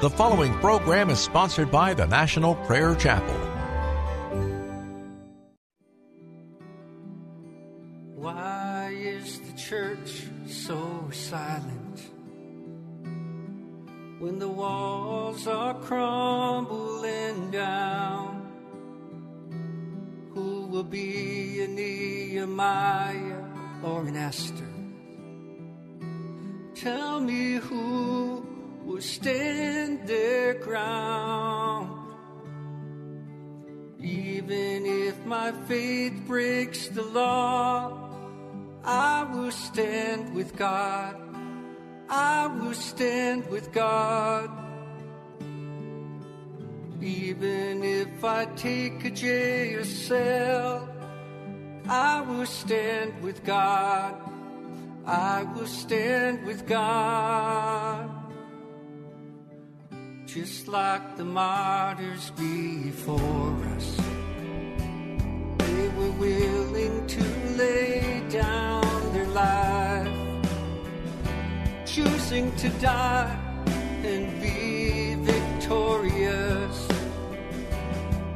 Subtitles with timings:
[0.00, 3.34] The following program is sponsored by the National Prayer Chapel.
[8.14, 12.00] Why is the church so silent
[14.20, 18.48] when the walls are crumbling down?
[20.32, 23.44] Who will be a Nehemiah
[23.82, 24.64] or an Esther?
[26.74, 28.49] Tell me who
[28.90, 31.88] will stand their ground.
[34.00, 38.10] Even if my faith breaks the law,
[38.82, 41.14] I will stand with God.
[42.08, 44.50] I will stand with God.
[47.00, 50.88] Even if I take a jail cell,
[51.86, 54.16] I will stand with God.
[55.06, 58.19] I will stand with God.
[60.34, 63.96] Just like the martyrs before us,
[65.58, 67.24] they were willing to
[67.56, 70.06] lay down their life,
[71.84, 73.36] choosing to die
[74.04, 76.88] and be victorious,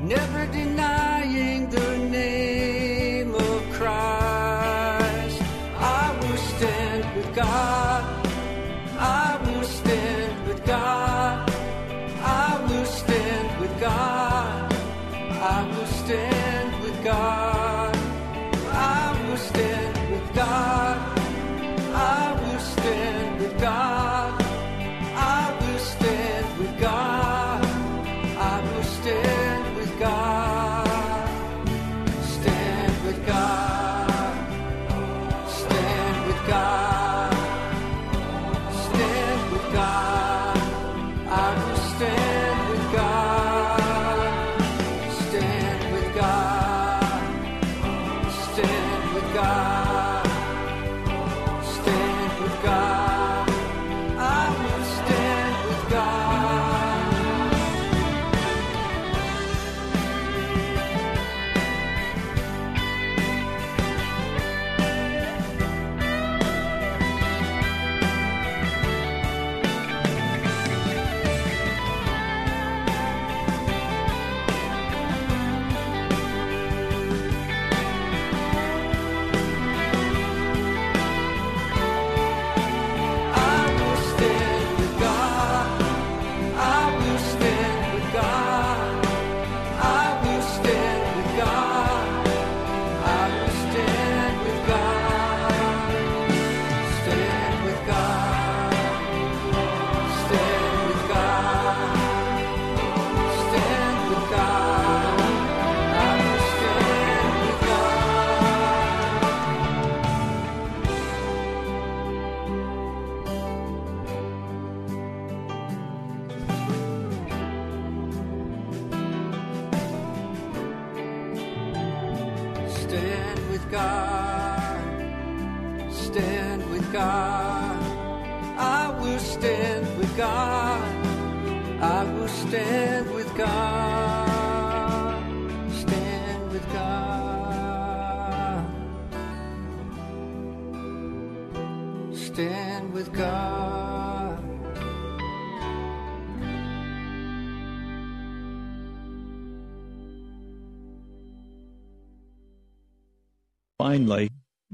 [0.00, 1.83] never denying the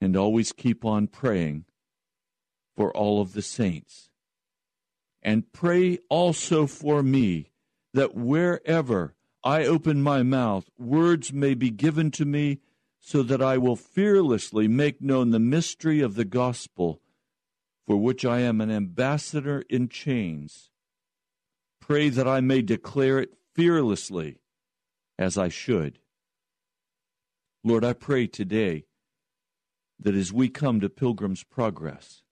[0.00, 1.64] and always keep on praying
[2.76, 4.10] for all of the saints.
[5.22, 7.50] And pray also for me
[7.92, 9.14] that wherever
[9.44, 12.60] I open my mouth, words may be given to me
[13.00, 17.00] so that I will fearlessly make known the mystery of the gospel,
[17.86, 20.70] for which I am an ambassador in chains.
[21.80, 24.38] Pray that I may declare it fearlessly
[25.18, 25.98] as I should.
[27.64, 28.84] Lord, I pray today
[30.00, 32.22] that as we come to Pilgrim's Progress,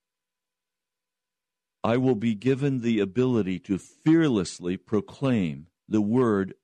[1.84, 6.54] I will be given the ability to fearlessly proclaim the word,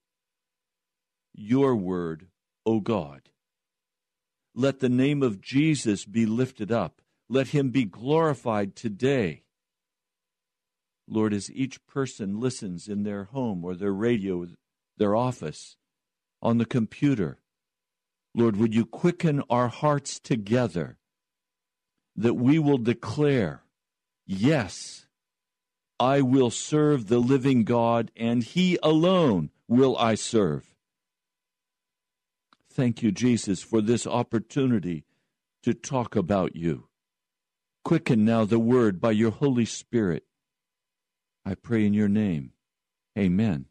[1.35, 2.29] your word,
[2.67, 3.31] O God.
[4.55, 7.01] Let the name of Jesus be lifted up.
[7.29, 9.43] Let him be glorified today.
[11.09, 14.47] Lord, as each person listens in their home or their radio,
[14.97, 15.77] their office,
[16.43, 17.39] on the computer,
[18.35, 20.99] Lord, would you quicken our hearts together
[22.17, 23.63] that we will declare,
[24.27, 25.07] Yes,
[26.01, 30.75] I will serve the living God, and He alone will I serve.
[32.71, 35.05] Thank you, Jesus, for this opportunity
[35.63, 36.89] to talk about you.
[37.85, 40.25] Quicken now the word by your Holy Spirit.
[41.45, 42.53] I pray in your name.
[43.17, 43.67] Amen.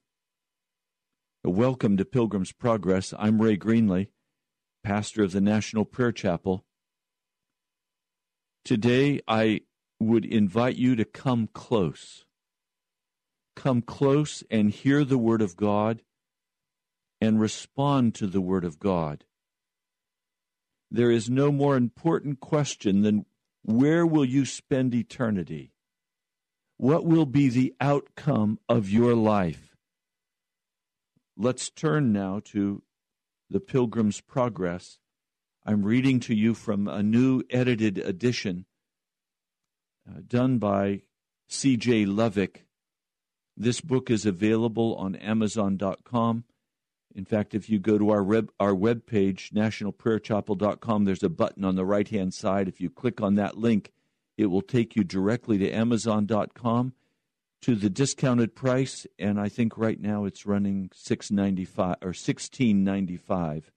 [1.44, 3.14] Welcome to Pilgrim's Progress.
[3.20, 4.08] I'm Ray Greenley,
[4.84, 6.66] pastor of the National Prayer Chapel.
[8.66, 9.62] Today, I
[10.00, 12.26] would invite you to come close.
[13.56, 16.02] Come close and hear the Word of God
[17.22, 19.24] and respond to the Word of God.
[20.92, 23.26] There is no more important question than
[23.64, 25.72] where will you spend eternity?
[26.78, 29.76] What will be the outcome of your life?
[31.38, 32.84] Let's turn now to
[33.54, 34.98] the Pilgrim's Progress.
[35.64, 38.66] I'm reading to you from a new edited edition
[40.10, 41.04] uh, done by
[41.48, 42.06] C.J.
[42.08, 42.66] Lovik.
[43.56, 46.46] This book is available on Amazon.com.
[47.14, 51.76] In fact, if you go to our web, our webpage, nationalprayerchapel.com, there's a button on
[51.76, 52.68] the right hand side.
[52.68, 53.92] If you click on that link,
[54.36, 56.94] it will take you directly to Amazon.com
[57.64, 62.14] to the discounted price, and I think right now it's running six ninety five or
[62.14, 63.72] sixteen ninety five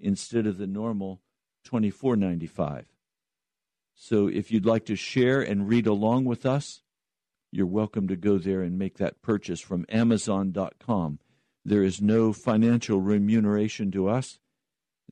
[0.00, 1.20] instead of the normal
[1.62, 2.86] twenty four ninety five.
[3.94, 6.82] So if you'd like to share and read along with us,
[7.52, 11.18] you're welcome to go there and make that purchase from Amazon.com.
[11.62, 14.38] There is no financial remuneration to us.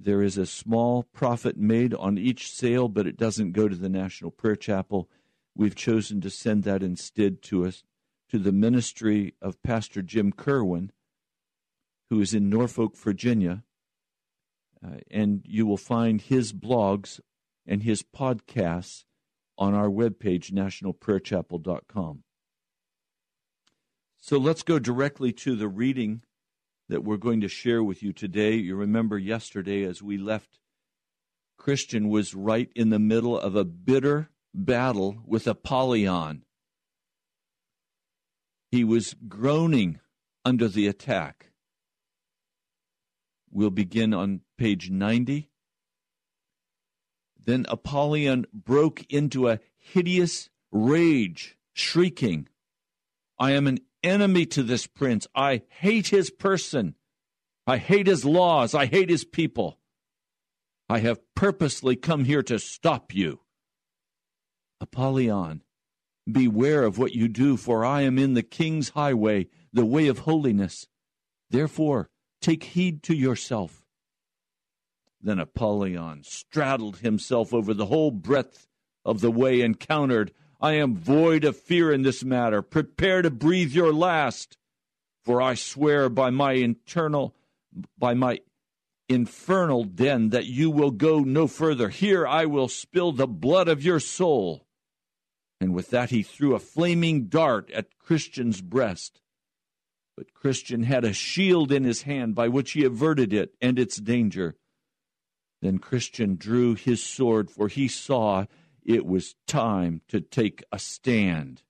[0.01, 3.91] There is a small profit made on each sale, but it doesn't go to the
[3.91, 5.11] National Prayer Chapel.
[5.55, 7.85] We've chosen to send that instead to us
[8.31, 10.91] to the ministry of Pastor Jim Kerwin,
[12.11, 13.63] who is in Norfolk, Virginia.
[14.85, 17.21] Uh, and you will find his blogs
[17.67, 19.05] and his podcasts
[19.57, 22.23] on our webpage, nationalprayerchapel.com.
[24.19, 26.23] So let's go directly to the reading
[26.89, 28.55] that we're going to share with you today.
[28.55, 30.59] You remember yesterday as we left,
[31.57, 36.45] Christian was right in the middle of a bitter battle with Apollyon.
[38.75, 40.01] He was groaning
[40.45, 41.53] under the attack.
[43.49, 45.49] We'll begin on page 90.
[47.41, 52.49] Then Apollyon broke into a hideous rage, shrieking,
[53.39, 55.29] I am an enemy to this prince.
[55.37, 56.97] I hate his person.
[57.69, 58.75] I hate his laws.
[58.75, 59.79] I hate his people.
[60.89, 63.39] I have purposely come here to stop you.
[64.81, 65.63] Apollyon,
[66.31, 70.21] beware of what you do, for I am in the king's highway, the way of
[70.21, 70.87] holiness.
[71.51, 72.09] Therefore,
[72.41, 73.85] take heed to yourself.
[75.21, 78.67] Then Apollyon straddled himself over the whole breadth
[79.05, 82.63] of the way and countered, I am void of fear in this matter.
[82.63, 84.57] Prepare to breathe your last,
[85.23, 87.35] for I swear by my internal,
[87.99, 88.41] by my
[89.09, 91.91] infernal den that you will go no further.
[91.91, 94.64] Here I will spill the blood of your soul.
[95.61, 99.21] And with that, he threw a flaming dart at Christian's breast.
[100.17, 103.97] But Christian had a shield in his hand by which he averted it and its
[103.97, 104.57] danger.
[105.63, 108.47] Then Christian drew his sword, for he saw
[108.85, 111.63] it was time to take a stand.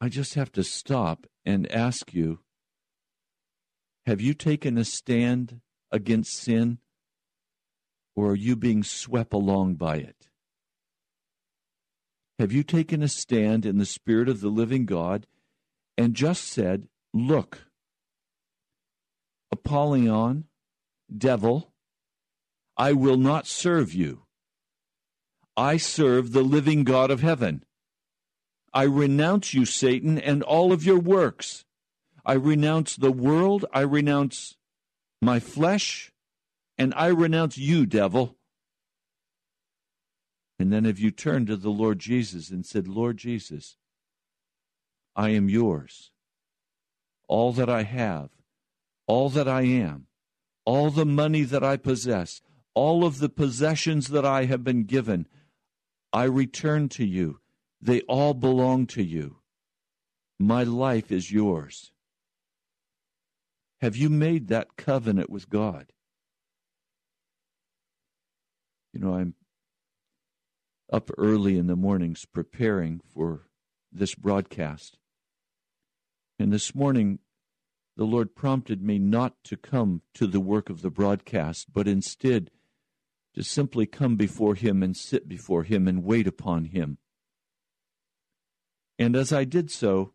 [0.00, 2.40] I just have to stop and ask you
[4.06, 5.60] have you taken a stand
[5.92, 6.78] against sin,
[8.16, 10.28] or are you being swept along by it?
[12.42, 15.28] Have you taken a stand in the Spirit of the living God
[15.96, 17.68] and just said, Look,
[19.52, 20.46] Apollyon,
[21.16, 21.72] devil,
[22.76, 24.24] I will not serve you.
[25.56, 27.62] I serve the living God of heaven.
[28.74, 31.64] I renounce you, Satan, and all of your works.
[32.26, 34.56] I renounce the world, I renounce
[35.20, 36.10] my flesh,
[36.76, 38.36] and I renounce you, devil.
[40.62, 43.78] And then have you turned to the Lord Jesus and said, Lord Jesus,
[45.16, 46.12] I am yours.
[47.26, 48.30] All that I have,
[49.08, 50.06] all that I am,
[50.64, 52.42] all the money that I possess,
[52.74, 55.26] all of the possessions that I have been given,
[56.12, 57.40] I return to you.
[57.80, 59.38] They all belong to you.
[60.38, 61.90] My life is yours.
[63.80, 65.92] Have you made that covenant with God?
[68.92, 69.34] You know, I'm
[70.92, 73.48] up early in the mornings preparing for
[73.90, 74.98] this broadcast.
[76.38, 77.20] And this morning,
[77.96, 82.50] the Lord prompted me not to come to the work of the broadcast, but instead
[83.34, 86.98] to simply come before Him and sit before Him and wait upon Him.
[88.98, 90.12] And as I did so,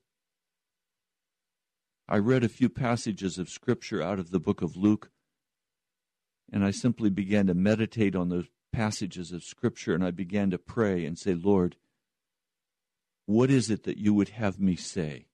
[2.07, 5.11] I read a few passages of Scripture out of the book of Luke,
[6.51, 10.59] and I simply began to meditate on those passages of Scripture, and I began to
[10.59, 11.77] pray and say, Lord,
[13.25, 15.25] what is it that you would have me say?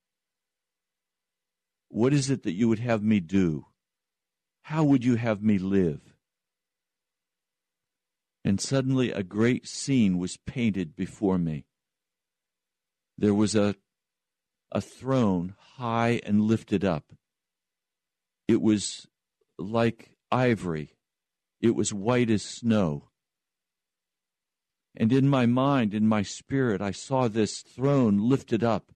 [1.89, 3.65] What is it that you would have me do?
[4.61, 5.99] How would you have me live?
[8.45, 11.65] And suddenly a great scene was painted before me.
[13.17, 13.75] There was a,
[14.71, 17.11] a throne high and lifted up.
[18.47, 19.05] It was
[19.59, 20.95] like ivory,
[21.59, 23.09] it was white as snow.
[24.95, 28.91] And in my mind, in my spirit, I saw this throne lifted up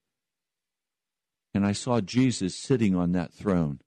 [1.58, 3.80] and I saw Jesus sitting on that throne.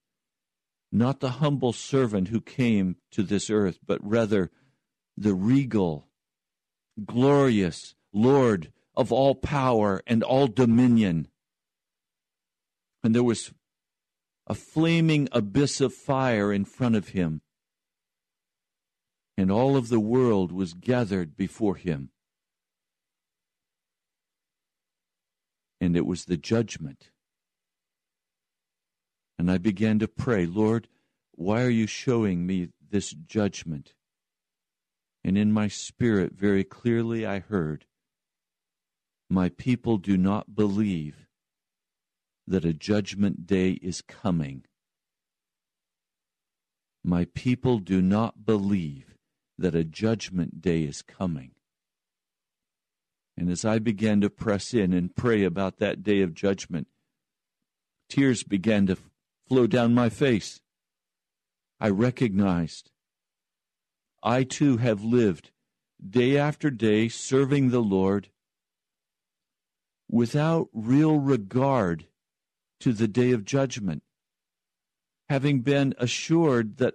[0.90, 4.50] Not the humble servant who came to this earth, but rather
[5.17, 6.09] the regal,
[7.07, 11.29] glorious Lord of all power and all dominion.
[13.05, 13.52] And there was
[14.49, 17.40] a flaming abyss of fire in front of him,
[19.40, 22.11] and all of the world was gathered before him.
[25.80, 27.11] And it was the judgment
[29.40, 30.87] and I began to pray, Lord,
[31.32, 33.94] why are you showing me this judgment?
[35.25, 37.87] And in my spirit, very clearly, I heard,
[39.30, 41.26] My people do not believe
[42.47, 44.66] that a judgment day is coming.
[47.02, 49.16] My people do not believe
[49.61, 51.52] that a judgment day is coming.
[53.37, 56.88] And as I began to press in and pray about that day of judgment,
[58.09, 58.97] tears began to
[59.49, 60.61] flow down my face.
[61.79, 62.90] I recognized
[64.23, 65.50] I too have lived
[66.07, 68.29] day after day serving the Lord
[70.09, 72.07] without real regard
[72.81, 74.02] to the day of judgment,
[75.29, 76.95] having been assured that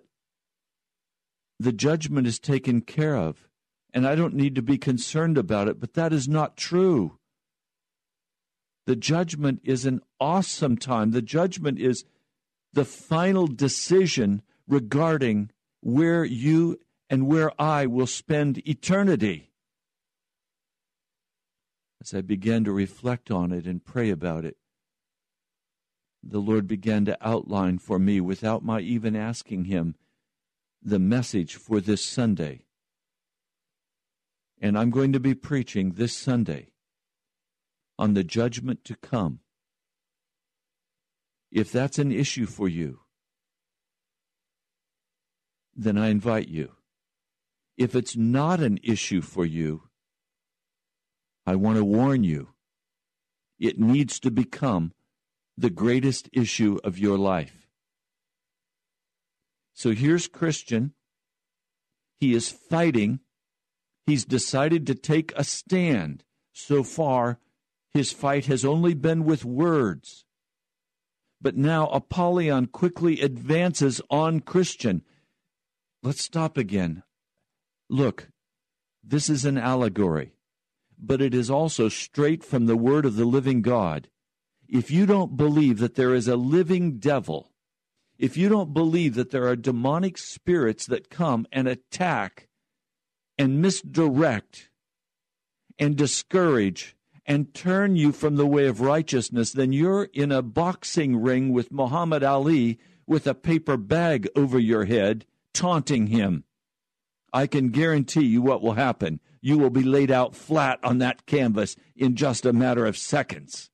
[1.60, 3.48] the judgment is taken care of
[3.96, 7.18] and I don't need to be concerned about it, but that is not true.
[8.86, 11.12] The judgment is an awesome time.
[11.12, 12.04] The judgment is
[12.74, 16.78] the final decision regarding where you
[17.10, 19.50] and where I will spend eternity.
[22.02, 24.58] As I began to reflect on it and pray about it,
[26.22, 29.96] the Lord began to outline for me, without my even asking Him,
[30.86, 32.62] the message for this Sunday.
[34.62, 36.70] And I'm going to be preaching this Sunday
[38.00, 39.39] on the judgment to come
[41.56, 43.00] if that's an issue for you,
[45.74, 46.74] then I invite you.
[47.77, 49.84] If it's not an issue for you,
[51.46, 52.50] I want to warn you,
[53.58, 54.92] it needs to become
[55.58, 57.65] the greatest issue of your life.
[59.75, 60.94] So here's Christian.
[62.17, 63.20] He is fighting.
[64.08, 66.24] He's decided to take a stand.
[66.53, 67.39] So far,
[67.94, 70.24] his fight has only been with words.
[71.41, 75.03] But now Apollyon quickly advances on Christian.
[76.01, 77.03] Let's stop again.
[77.89, 78.29] Look,
[79.03, 80.36] this is an allegory,
[80.98, 84.08] but it is also straight from the word of the living God.
[84.70, 87.51] If you don't believe that there is a living devil,
[88.18, 92.48] if you don't believe that there are demonic spirits that come and attack
[93.38, 94.70] and misdirect
[95.78, 96.96] and discourage
[97.26, 101.72] and turn you from the way of righteousness, then you're in a boxing ring with
[101.72, 106.44] Muhammad Ali with a paper bag over your head, taunting him.
[107.34, 109.20] I can guarantee you what will happen.
[109.42, 113.70] You will be laid out flat on that canvas in just a matter of seconds.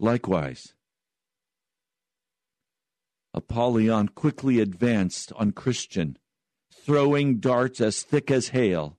[0.00, 0.74] Likewise,
[3.34, 6.16] Apollyon quickly advanced on Christian,
[6.72, 8.96] throwing darts as thick as hail.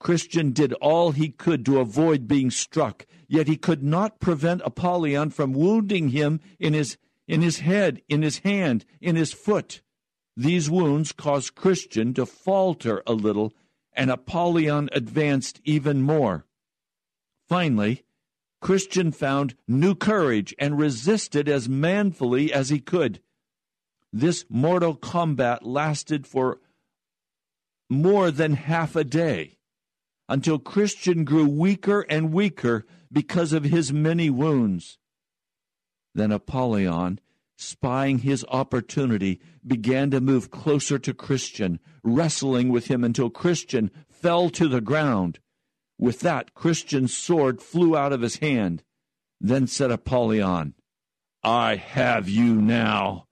[0.00, 5.30] Christian did all he could to avoid being struck, yet he could not prevent Apollyon
[5.30, 6.96] from wounding him in his,
[7.28, 9.82] in his head, in his hand, in his foot.
[10.36, 13.54] These wounds caused Christian to falter a little,
[13.92, 16.46] and Apollyon advanced even more.
[17.48, 18.04] Finally,
[18.60, 23.20] Christian found new courage and resisted as manfully as he could.
[24.18, 26.60] This mortal combat lasted for
[27.90, 29.58] more than half a day
[30.28, 34.98] until Christian grew weaker and weaker because of his many wounds.
[36.14, 37.20] Then Apollyon
[37.56, 44.50] spying his opportunity, began to move closer to Christian, wrestling with him until Christian fell
[44.50, 45.38] to the ground.
[45.98, 48.82] With that, Christian's sword flew out of his hand.
[49.40, 50.74] Then said Apollyon,
[51.42, 53.25] I have you now,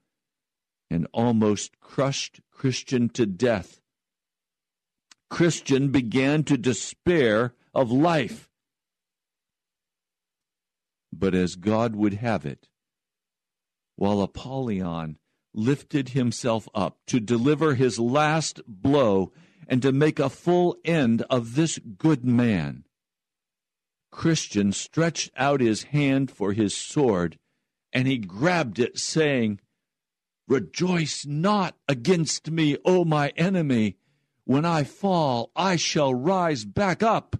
[0.91, 3.81] and almost crushed Christian to death.
[5.31, 8.49] Christian began to despair of life.
[11.13, 12.69] But as God would have it,
[13.97, 15.19] while Apollyon
[15.55, 19.33] lifted himself up to deliver his last blow
[19.69, 22.85] and to make a full end of this good man.
[24.11, 27.39] Christian stretched out his hand for his sword,
[27.93, 29.61] and he grabbed it, saying,
[30.47, 33.97] Rejoice not against me, O my enemy.
[34.45, 37.37] When I fall, I shall rise back up.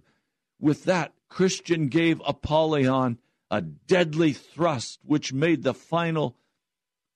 [0.59, 3.19] With that, Christian gave Apollyon
[3.51, 6.35] a deadly thrust, which made the final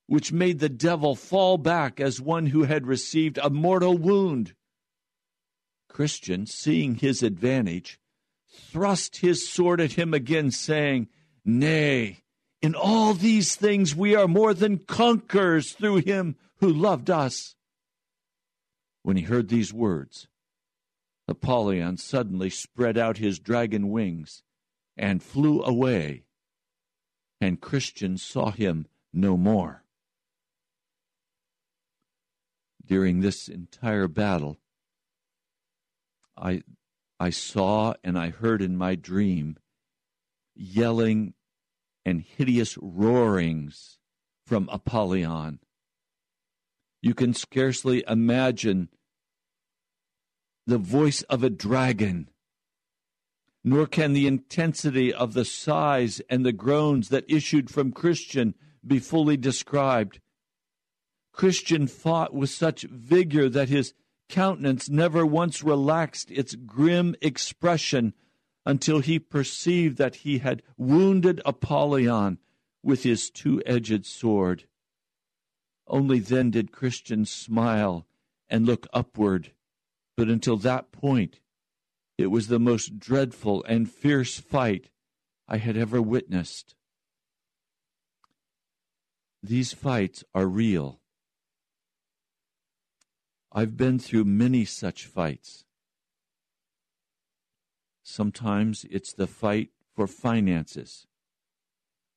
[0.05, 4.55] which made the devil fall back as one who had received a mortal wound.
[5.87, 7.99] Christian, seeing his advantage,
[8.47, 11.07] thrust his sword at him again, saying,
[11.45, 12.23] Nay,
[12.61, 17.55] in all these things we are more than conquerors through him who loved us.
[19.03, 20.27] When he heard these words,
[21.27, 24.43] Apollyon suddenly spread out his dragon wings
[24.97, 26.23] and flew away,
[27.39, 29.83] and Christian saw him no more
[32.89, 34.57] during this entire battle,
[36.35, 36.63] I,
[37.19, 39.57] I saw and I heard in my dream
[40.55, 41.35] yelling
[42.09, 43.99] and hideous roarings
[44.45, 45.59] from Apollyon.
[47.01, 48.89] You can scarcely imagine
[50.65, 52.29] the voice of a dragon,
[53.63, 58.99] nor can the intensity of the sighs and the groans that issued from Christian be
[58.99, 60.19] fully described.
[61.31, 63.93] Christian fought with such vigor that his
[64.29, 68.13] countenance never once relaxed its grim expression
[68.69, 72.37] until he perceived that he had wounded Apollyon
[72.83, 74.65] with his two edged sword.
[75.87, 78.05] Only then did Christian smile
[78.47, 79.53] and look upward,
[80.15, 81.39] but until that point
[82.15, 84.91] it was the most dreadful and fierce fight
[85.47, 86.75] I had ever witnessed.
[89.41, 90.99] These fights are real.
[93.51, 95.65] I've been through many such fights.
[98.11, 101.05] Sometimes it's the fight for finances.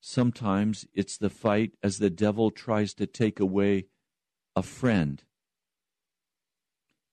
[0.01, 3.85] Sometimes it's the fight as the devil tries to take away
[4.55, 5.23] a friend.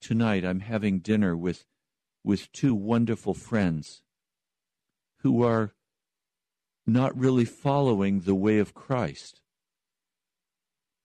[0.00, 1.66] Tonight I'm having dinner with,
[2.24, 4.00] with two wonderful friends
[5.18, 5.74] who are
[6.86, 9.42] not really following the way of Christ.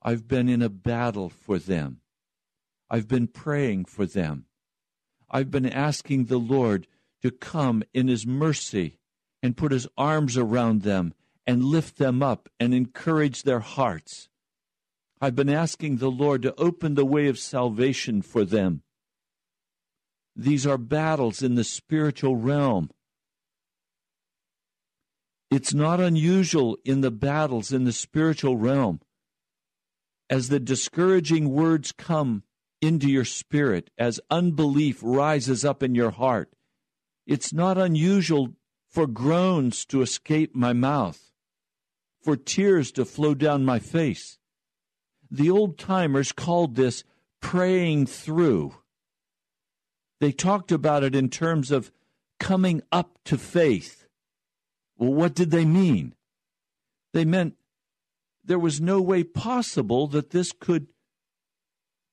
[0.01, 1.99] I've been in a battle for them.
[2.89, 4.45] I've been praying for them.
[5.29, 6.87] I've been asking the Lord
[7.25, 8.99] to come in His mercy
[9.41, 11.11] and put His arms around them
[11.47, 14.29] and lift them up and encourage their hearts.
[15.19, 18.83] I've been asking the Lord to open the way of salvation for them.
[20.35, 22.91] These are battles in the spiritual realm.
[25.49, 28.99] It's not unusual in the battles in the spiritual realm.
[30.29, 32.43] As the discouraging words come
[32.81, 36.54] into your spirit, as unbelief rises up in your heart,
[37.25, 38.53] it's not unusual
[38.89, 41.31] for groans to escape my mouth,
[42.23, 44.37] for tears to flow down my face.
[45.29, 47.03] The old timers called this
[47.41, 48.75] praying through.
[50.19, 51.91] They talked about it in terms of
[52.39, 54.07] coming up to faith.
[54.97, 56.15] Well, what did they mean?
[57.13, 57.55] They meant
[58.43, 60.87] there was no way possible that this could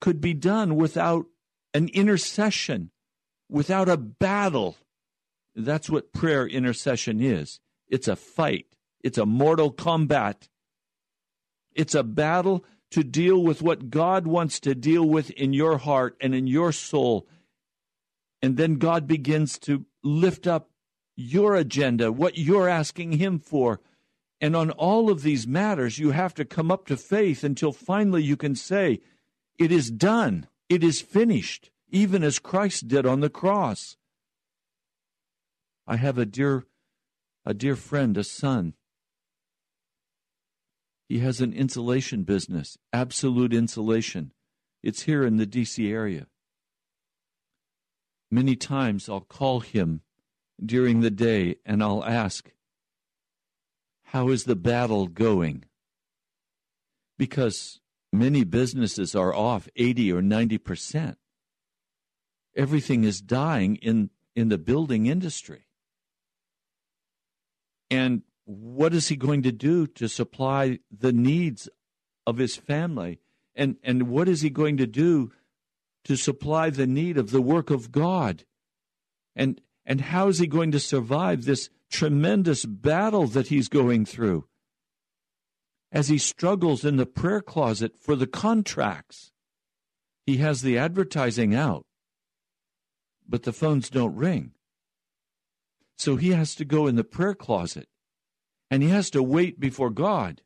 [0.00, 1.26] could be done without
[1.74, 2.90] an intercession,
[3.48, 4.76] without a battle.
[5.54, 7.60] That's what prayer intercession is.
[7.88, 8.66] It's a fight.
[9.02, 10.48] It's a mortal combat.
[11.74, 16.16] It's a battle to deal with what God wants to deal with in your heart
[16.20, 17.26] and in your soul.
[18.40, 20.70] And then God begins to lift up
[21.16, 23.80] your agenda, what you're asking Him for.
[24.40, 28.22] And on all of these matters, you have to come up to faith until finally
[28.22, 29.00] you can say,
[29.58, 33.96] It is done, it is finished, even as Christ did on the cross.
[35.92, 36.64] I have a dear
[37.44, 38.72] a dear friend, a son
[41.06, 44.32] he has an insulation business, absolute insulation.
[44.82, 46.28] It's here in the DC area.
[48.30, 50.00] Many times I'll call him
[50.64, 52.50] during the day and I'll ask,
[54.04, 55.66] How is the battle going?
[57.18, 61.16] Because many businesses are off 80 or 90%.
[62.56, 65.66] Everything is dying in, in the building industry.
[67.92, 71.68] And what is he going to do to supply the needs
[72.26, 73.20] of his family?
[73.54, 75.30] And, and what is he going to do
[76.04, 78.44] to supply the need of the work of God?
[79.36, 84.46] And, and how is he going to survive this tremendous battle that he's going through?
[85.92, 89.32] As he struggles in the prayer closet for the contracts,
[90.24, 91.84] he has the advertising out,
[93.28, 94.52] but the phones don't ring.
[95.96, 97.88] So he has to go in the prayer closet
[98.70, 100.40] and he has to wait before God.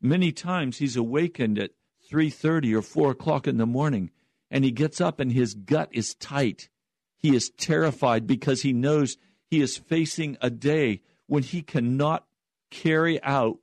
[0.00, 1.70] Many times he's awakened at
[2.10, 4.10] 3:30 or 4 o'clock in the morning,
[4.50, 6.68] and he gets up and his gut is tight.
[7.16, 12.26] He is terrified because he knows he is facing a day when he cannot
[12.70, 13.58] carry out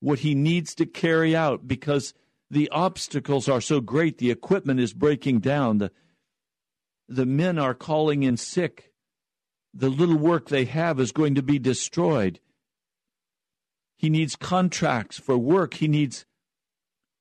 [0.00, 2.12] what he needs to carry out because
[2.50, 4.18] the obstacles are so great.
[4.18, 5.78] The equipment is breaking down.
[5.78, 5.90] The,
[7.08, 8.91] the men are calling in sick
[9.74, 12.40] the little work they have is going to be destroyed.
[13.96, 15.74] He needs contracts for work.
[15.74, 16.26] He needs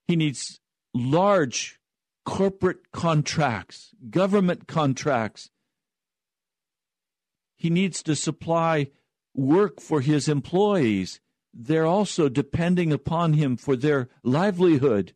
[0.07, 0.59] he needs
[0.93, 1.79] large
[2.25, 5.51] corporate contracts, government contracts.
[7.55, 8.87] He needs to supply
[9.35, 11.21] work for his employees.
[11.53, 15.13] They're also depending upon him for their livelihood.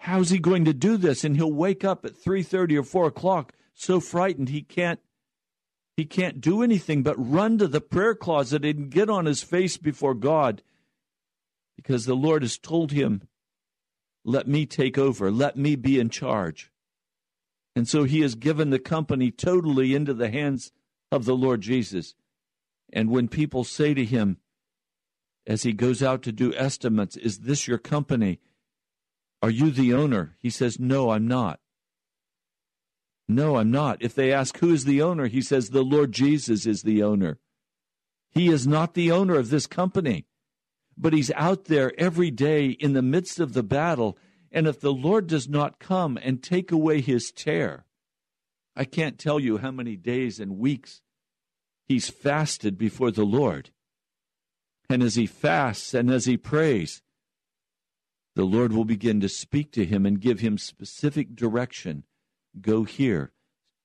[0.00, 1.24] How's he going to do this?
[1.24, 5.00] And he'll wake up at 3:30 or 4 o'clock so frightened he can't
[5.96, 9.76] he can't do anything but run to the prayer closet and get on his face
[9.76, 10.62] before God
[11.76, 13.28] because the Lord has told him,
[14.24, 16.70] Let me take over, let me be in charge.
[17.74, 20.72] And so he has given the company totally into the hands
[21.12, 22.14] of the Lord Jesus.
[22.92, 24.38] And when people say to him,
[25.46, 28.40] as he goes out to do estimates, Is this your company?
[29.42, 30.36] Are you the owner?
[30.40, 31.60] He says, No, I'm not.
[33.28, 33.98] No, I'm not.
[34.00, 37.38] If they ask who is the owner, he says the Lord Jesus is the owner.
[38.30, 40.26] He is not the owner of this company,
[40.96, 44.16] but he's out there every day in the midst of the battle.
[44.52, 47.84] And if the Lord does not come and take away his tear,
[48.76, 51.00] I can't tell you how many days and weeks
[51.86, 53.70] he's fasted before the Lord.
[54.88, 57.02] And as he fasts and as he prays,
[58.36, 62.04] the Lord will begin to speak to him and give him specific direction
[62.60, 63.32] go here,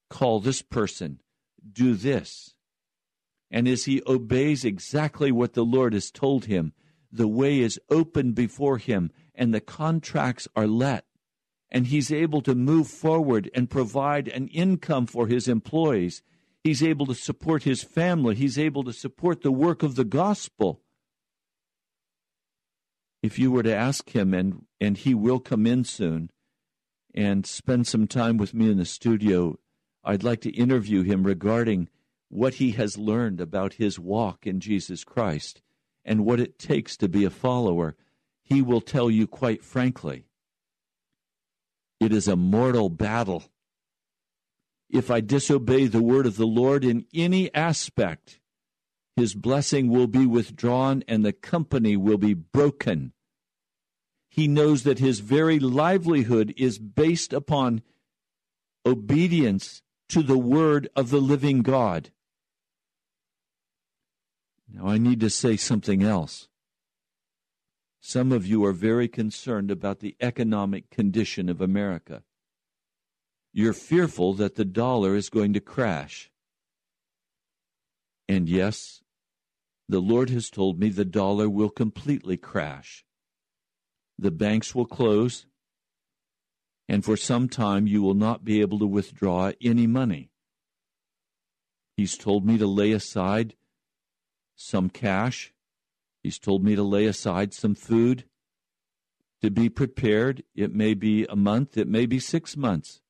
[0.10, 1.20] call this person,
[1.72, 2.54] do this.
[3.50, 6.74] And as he obeys exactly what the Lord has told him,
[7.12, 11.06] the way is open before him and the contracts are let.
[11.70, 16.22] And he's able to move forward and provide an income for his employees.
[16.64, 18.36] He's able to support his family.
[18.36, 20.82] He's able to support the work of the gospel.
[23.24, 26.30] If you were to ask him, and, and he will come in soon,
[27.14, 29.58] and spend some time with me in the studio,
[30.04, 31.90] I'd like to interview him regarding
[32.30, 35.62] what he has learned about his walk in Jesus Christ
[36.06, 37.96] and what it takes to be a follower.
[38.42, 40.26] He will tell you quite frankly
[42.02, 43.44] it is a mortal battle.
[44.90, 48.40] If I disobey the word of the Lord in any aspect,
[49.16, 53.14] his blessing will be withdrawn and the company will be broken.
[54.32, 57.82] He knows that his very livelihood is based upon
[58.86, 62.12] obedience to the word of the living God.
[64.74, 66.48] Now, I need to say something else.
[68.00, 72.24] Some of you are very concerned about the economic condition of America.
[73.52, 76.32] You're fearful that the dollar is going to crash.
[78.30, 79.02] And yes,
[79.90, 83.04] the Lord has told me the dollar will completely crash.
[84.22, 85.48] The banks will close,
[86.88, 90.30] and for some time you will not be able to withdraw any money.
[91.98, 93.56] He's told me to lay aside
[94.56, 95.56] some cash.
[96.22, 98.26] He's told me to lay aside some food
[99.42, 100.44] to be prepared.
[100.54, 103.02] It may be a month, it may be six months.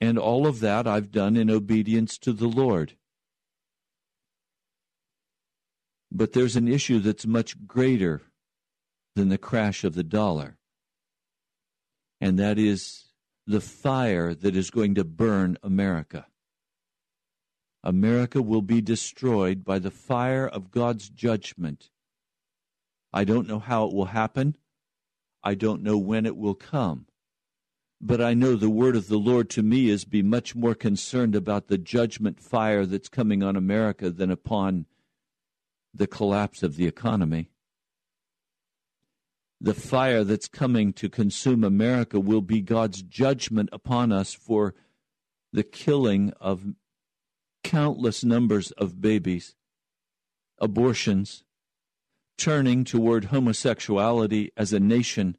[0.00, 2.96] And all of that I've done in obedience to the Lord.
[6.12, 8.22] But there's an issue that's much greater
[9.14, 10.58] than the crash of the dollar,
[12.20, 13.06] and that is
[13.46, 16.26] the fire that is going to burn America.
[17.82, 21.90] America will be destroyed by the fire of God's judgment.
[23.12, 24.56] I don't know how it will happen.
[25.42, 27.06] I don't know when it will come.
[28.00, 31.34] But I know the word of the Lord to me is be much more concerned
[31.34, 34.86] about the judgment fire that's coming on America than upon
[35.92, 37.50] the collapse of the economy.
[39.64, 44.74] The fire that's coming to consume America will be God's judgment upon us for
[45.54, 46.74] the killing of
[47.62, 49.54] countless numbers of babies,
[50.58, 51.44] abortions,
[52.36, 55.38] turning toward homosexuality as a nation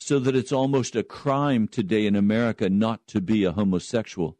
[0.00, 4.36] so that it's almost a crime today in America not to be a homosexual.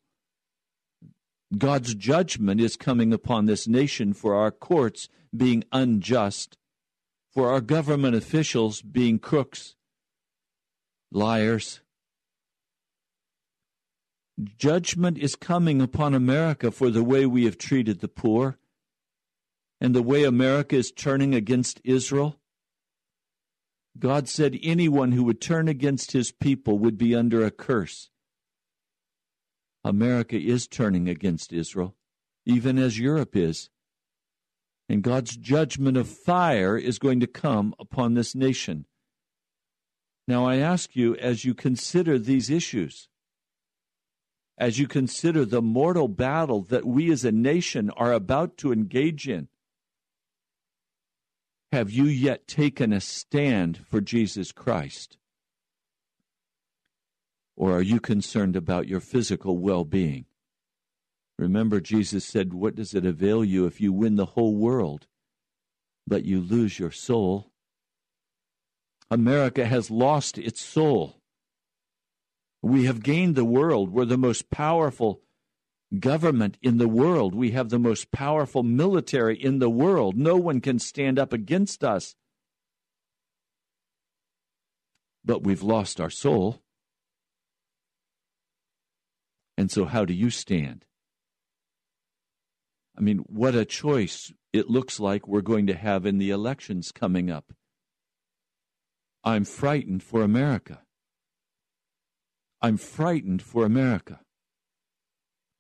[1.57, 6.59] God's judgment is coming upon this nation for our courts being unjust,
[7.33, 9.75] for our government officials being crooks,
[11.11, 11.81] liars,
[14.57, 18.59] Judgment is coming upon America for the way we have treated the poor
[19.81, 22.39] and the way America is turning against Israel.
[23.99, 28.11] God said anyone who would turn against his people would be under a curse.
[29.85, 31.95] America is turning against Israel,
[32.47, 33.69] even as Europe is.
[34.89, 38.85] And God's judgment of fire is going to come upon this nation.
[40.29, 43.09] Now, I ask you, as you consider these issues,
[44.59, 49.29] as you consider the mortal battle that we as a nation are about to engage
[49.29, 49.49] in?
[51.73, 55.17] Have you yet taken a stand for Jesus Christ?
[57.57, 60.27] Or are you concerned about your physical well being?
[61.39, 65.07] Remember, Jesus said, What does it avail you if you win the whole world,
[66.07, 67.51] but you lose your soul?
[69.11, 71.21] America has lost its soul.
[72.63, 73.93] We have gained the world.
[73.93, 75.21] We're the most powerful
[75.99, 77.35] government in the world.
[77.35, 80.17] We have the most powerful military in the world.
[80.17, 82.15] No one can stand up against us.
[85.25, 86.63] But we've lost our soul.
[89.59, 90.87] And so, how do you stand?
[92.97, 96.93] I mean, what a choice it looks like we're going to have in the elections
[96.93, 97.53] coming up.
[99.25, 100.83] I'm frightened for America.
[102.61, 104.21] I'm frightened for America.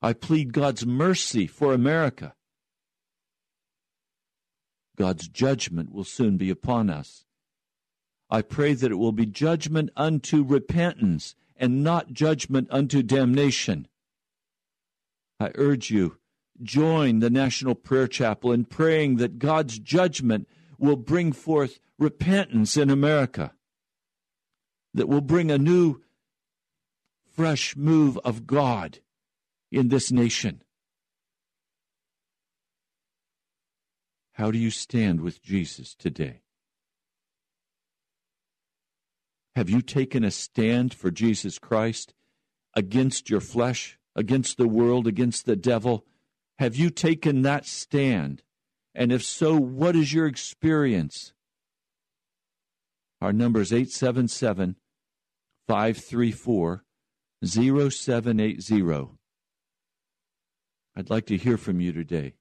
[0.00, 2.34] I plead God's mercy for America.
[4.96, 7.24] God's judgment will soon be upon us.
[8.28, 13.88] I pray that it will be judgment unto repentance and not judgment unto damnation.
[15.38, 16.18] I urge you,
[16.60, 22.90] join the National Prayer Chapel in praying that God's judgment will bring forth repentance in
[22.90, 23.52] America,
[24.94, 26.02] that will bring a new
[27.24, 28.98] fresh move of God
[29.70, 30.62] in this nation.
[34.32, 36.40] How do you stand with Jesus today?
[39.54, 42.14] Have you taken a stand for Jesus Christ
[42.74, 46.06] against your flesh, against the world, against the devil?
[46.62, 48.40] Have you taken that stand?
[48.94, 51.32] And if so, what is your experience?
[53.20, 54.76] Our number is 877
[55.66, 56.84] 534
[57.44, 59.08] 0780.
[60.94, 62.34] I'd like to hear from you today.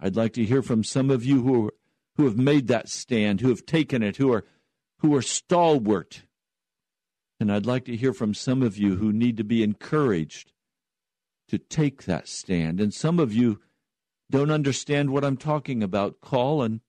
[0.00, 1.72] I'd like to hear from some of you who, are,
[2.16, 4.46] who have made that stand, who have taken it, who are,
[5.00, 6.22] who are stalwart.
[7.38, 10.51] And I'd like to hear from some of you who need to be encouraged
[11.52, 12.80] to take that stand.
[12.80, 13.60] And some of you
[14.30, 16.22] don't understand what I'm talking about.
[16.22, 16.80] Call and,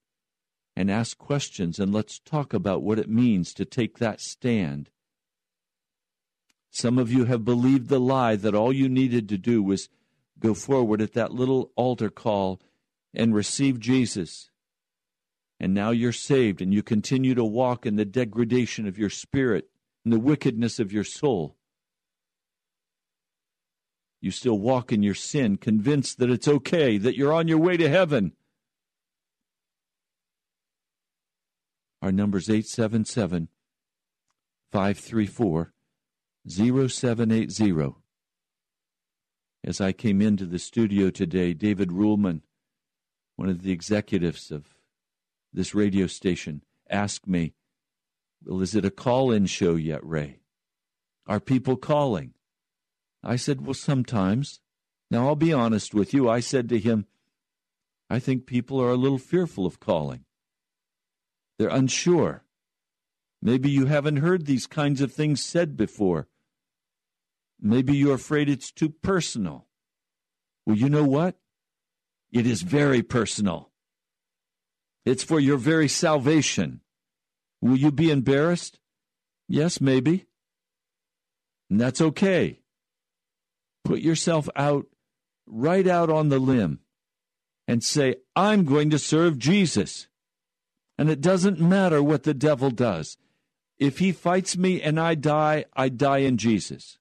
[0.73, 4.89] and ask questions, and let's talk about what it means to take that stand.
[6.71, 9.89] Some of you have believed the lie that all you needed to do was
[10.39, 12.61] go forward at that little altar call
[13.13, 14.49] and receive Jesus.
[15.59, 19.67] And now you're saved and you continue to walk in the degradation of your spirit
[20.05, 21.57] and the wickedness of your soul.
[24.23, 27.75] You still walk in your sin, convinced that it's okay, that you're on your way
[27.75, 28.31] to heaven.
[32.01, 33.49] Our number's 877
[34.71, 35.73] 534
[36.47, 37.95] 0780.
[39.61, 42.43] As I came into the studio today, David Ruhlman,
[43.35, 44.67] one of the executives of
[45.51, 47.55] this radio station, asked me,
[48.45, 50.39] Well, is it a call in show yet, Ray?
[51.27, 52.35] Are people calling?
[53.23, 54.59] I said, Well, sometimes.
[55.09, 56.27] Now, I'll be honest with you.
[56.27, 57.05] I said to him,
[58.09, 60.25] I think people are a little fearful of calling.
[61.57, 62.43] They're unsure.
[63.41, 66.27] Maybe you haven't heard these kinds of things said before.
[67.61, 69.67] Maybe you're afraid it's too personal.
[70.65, 71.35] Well, you know what?
[72.31, 73.71] It is very personal.
[75.05, 76.81] It's for your very salvation.
[77.61, 78.79] Will you be embarrassed?
[79.47, 80.25] Yes, maybe.
[81.69, 82.62] And that's okay.
[83.83, 84.85] Put yourself out,
[85.45, 86.79] right out on the limb,
[87.67, 90.07] and say, I'm going to serve Jesus.
[90.97, 93.17] And it doesn't matter what the devil does.
[93.79, 96.97] If he fights me and I die, I die in Jesus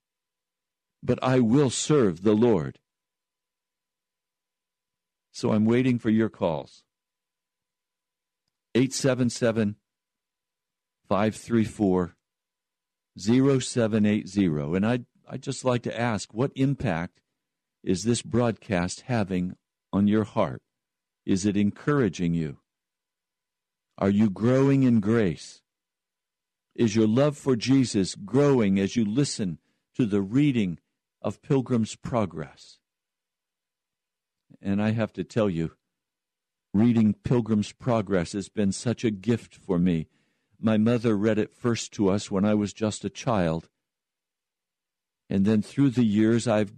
[1.02, 2.78] but I will serve the Lord.
[5.32, 6.84] So I'm waiting for your calls.
[8.74, 9.76] 877
[11.08, 12.16] 534
[13.18, 14.76] 0780.
[14.76, 17.22] And I'd, I'd just like to ask what impact
[17.82, 19.56] is this broadcast having
[19.90, 20.60] on your heart?
[21.24, 22.58] Is it encouraging you?
[23.96, 25.62] Are you growing in grace?
[26.74, 29.58] Is your love for Jesus growing as you listen
[29.94, 30.78] to the reading
[31.22, 32.78] of Pilgrim's Progress.
[34.60, 35.72] And I have to tell you,
[36.74, 40.08] reading Pilgrim's Progress has been such a gift for me.
[40.60, 43.68] My mother read it first to us when I was just a child.
[45.32, 46.74] And then through the years, I've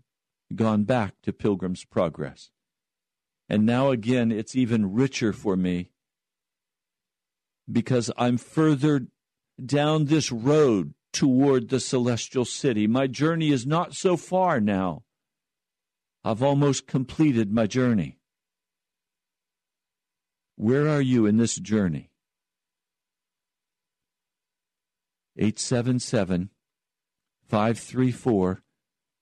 [0.54, 2.50] gone back to Pilgrim's Progress.
[3.48, 5.90] And now again, it's even richer for me
[7.70, 9.08] because I'm further
[9.66, 12.86] down this road toward the celestial city.
[12.86, 15.02] My journey is not so far now.
[16.22, 18.20] I've almost completed my journey.
[20.54, 22.12] Where are you in this journey?
[25.36, 26.50] 877
[27.48, 28.62] 534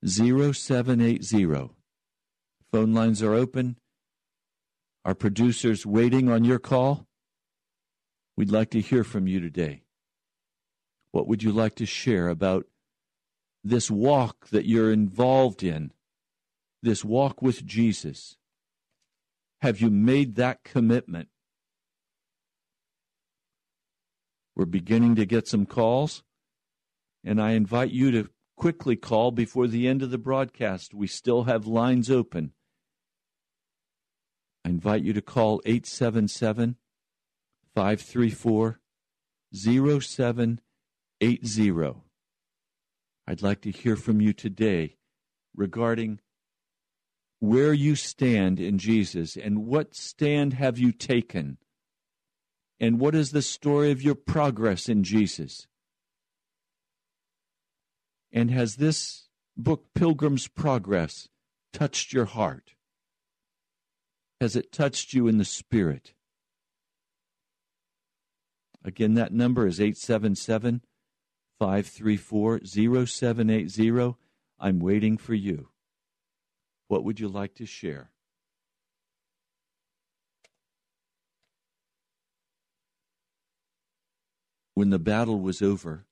[0.04, 1.70] 0780.
[2.72, 3.76] Phone lines are open.
[5.04, 7.06] Our producers waiting on your call.
[8.36, 9.82] We'd like to hear from you today.
[11.10, 12.66] What would you like to share about
[13.62, 15.92] this walk that you're involved in,
[16.82, 18.36] this walk with Jesus?
[19.60, 21.28] Have you made that commitment?
[24.56, 26.22] We're beginning to get some calls,
[27.24, 30.94] and I invite you to quickly call before the end of the broadcast.
[30.94, 32.52] We still have lines open.
[34.64, 36.76] I invite you to call 877
[37.74, 38.80] 534
[41.20, 41.72] 80.
[43.26, 44.96] I'd like to hear from you today
[45.54, 46.20] regarding
[47.38, 51.58] where you stand in Jesus and what stand have you taken
[52.78, 55.66] and what is the story of your progress in Jesus.
[58.32, 61.28] And has this book, Pilgrim's Progress,
[61.72, 62.74] touched your heart?
[64.40, 66.14] Has it touched you in the spirit?
[68.84, 70.82] Again, that number is 877
[71.58, 74.16] 534 0780.
[74.58, 75.68] I'm waiting for you.
[76.88, 78.10] What would you like to share?
[84.74, 86.06] When the battle was over,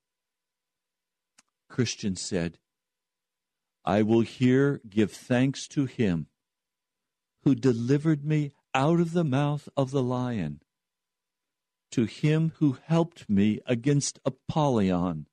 [1.70, 2.58] Christian said,
[3.84, 6.26] I will here give thanks to him
[7.44, 10.60] who delivered me out of the mouth of the lion,
[11.92, 15.26] to him who helped me against Apollyon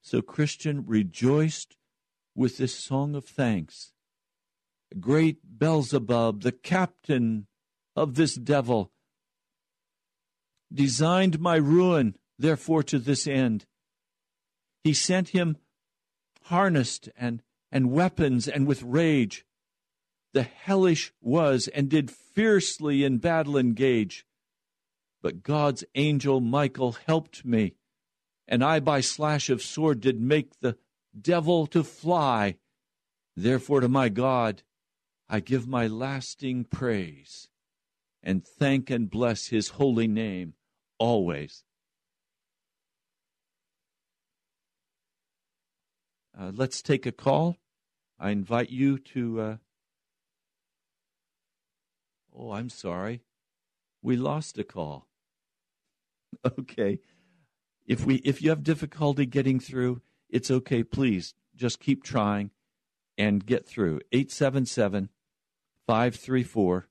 [0.00, 1.76] So Christian rejoiced
[2.36, 3.92] with this song of thanks.
[5.00, 7.48] Great Beelzebub, the captain
[7.96, 8.92] of this devil,
[10.72, 13.66] designed my ruin, therefore to this end.
[14.86, 15.56] He sent him
[16.42, 19.44] harnessed and, and weapons and with rage.
[20.32, 24.24] The hellish was and did fiercely in battle engage.
[25.22, 27.74] But God's angel Michael helped me,
[28.46, 30.78] and I by slash of sword did make the
[31.20, 32.58] devil to fly.
[33.34, 34.62] Therefore to my God
[35.28, 37.48] I give my lasting praise,
[38.22, 40.54] and thank and bless his holy name
[41.00, 41.64] always.
[46.38, 47.56] Uh, let's take a call.
[48.18, 49.40] I invite you to.
[49.40, 49.56] Uh...
[52.36, 53.22] Oh, I'm sorry.
[54.02, 55.06] We lost a call.
[56.58, 57.00] Okay.
[57.86, 60.82] If we if you have difficulty getting through, it's okay.
[60.82, 62.50] Please just keep trying
[63.16, 64.00] and get through.
[64.12, 65.08] 877
[65.86, 66.88] 534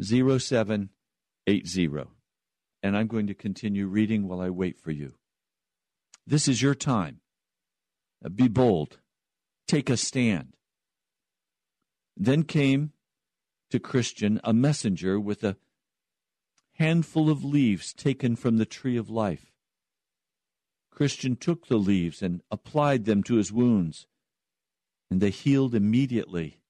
[0.00, 2.10] 0780.
[2.82, 5.14] And I'm going to continue reading while I wait for you.
[6.26, 7.19] This is your time.
[8.24, 8.98] Uh, be bold,
[9.66, 10.54] take a stand.
[12.16, 12.92] Then came
[13.70, 15.56] to Christian a messenger with a
[16.74, 19.52] handful of leaves taken from the tree of life.
[20.90, 24.06] Christian took the leaves and applied them to his wounds,
[25.10, 26.60] and they healed immediately.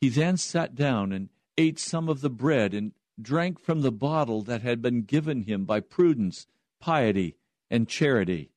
[0.00, 4.42] He then sat down and ate some of the bread and drank from the bottle
[4.42, 6.46] that had been given him by prudence,
[6.80, 7.36] piety,
[7.70, 8.53] and charity.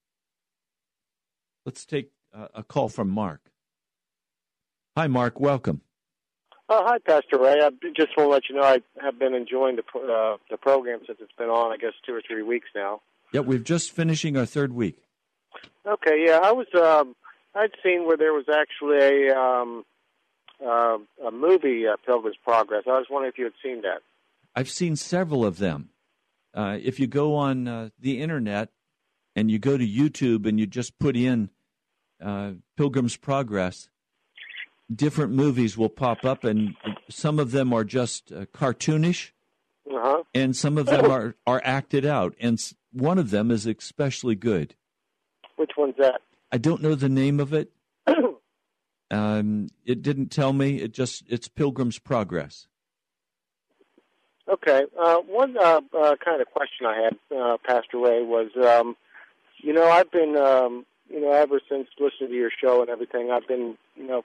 [1.68, 3.41] Let's take uh, a call from Mark.
[4.95, 5.38] Hi, Mark.
[5.38, 5.82] Welcome.
[6.70, 7.59] Oh, hi, Pastor Ray.
[7.61, 11.01] I just want to let you know I have been enjoying the uh, the program
[11.05, 11.74] since it's been on.
[11.74, 13.01] I guess two or three weeks now.
[13.34, 15.03] Yeah, we're just finishing our third week.
[15.86, 16.24] Okay.
[16.26, 16.68] Yeah, I was.
[16.74, 17.18] Um,
[17.53, 19.84] I'd seen where there was actually a um,
[20.65, 22.84] uh, a movie, uh, Pilgrim's Progress.
[22.88, 24.03] I was wondering if you had seen that.
[24.55, 25.89] I've seen several of them.
[26.53, 28.70] Uh, if you go on uh, the internet
[29.36, 31.49] and you go to YouTube and you just put in
[32.24, 33.89] uh, Pilgrim's Progress,
[34.93, 36.76] different movies will pop up, and
[37.09, 39.32] some of them are just uh, cartoonish,
[39.89, 40.24] uh-huh.
[40.34, 42.36] and some of them are, are acted out.
[42.39, 42.59] And
[42.91, 44.76] one of them is especially good.
[45.55, 46.22] Which one's that?
[46.51, 47.72] I don't know the name of it.
[49.11, 50.82] um, it didn't tell me.
[50.82, 52.68] It just it's Pilgrim's Progress.
[54.49, 54.84] Okay.
[54.97, 58.95] Uh, one uh, uh, kind of question I had, uh, Pastor Ray, was, um,
[59.57, 63.32] you know, I've been um, you know, ever since listening to your show and everything,
[63.32, 64.24] I've been, you know,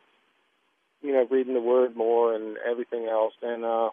[1.03, 3.91] you know, reading the Word more and everything else, and uh,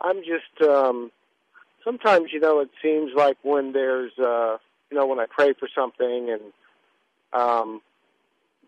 [0.00, 1.10] I'm just um,
[1.84, 4.58] sometimes, you know, it seems like when there's, uh,
[4.90, 6.52] you know, when I pray for something and,
[7.32, 7.80] um,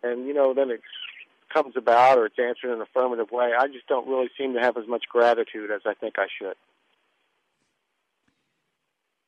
[0.02, 0.80] and you know, then it
[1.52, 4.60] comes about or it's answered in an affirmative way, I just don't really seem to
[4.60, 6.56] have as much gratitude as I think I should.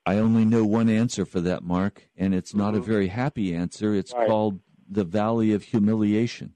[0.06, 2.82] I only know one answer for that, Mark, and it's not mm-hmm.
[2.82, 3.94] a very happy answer.
[3.94, 4.28] It's right.
[4.28, 6.54] called the Valley of Humiliation.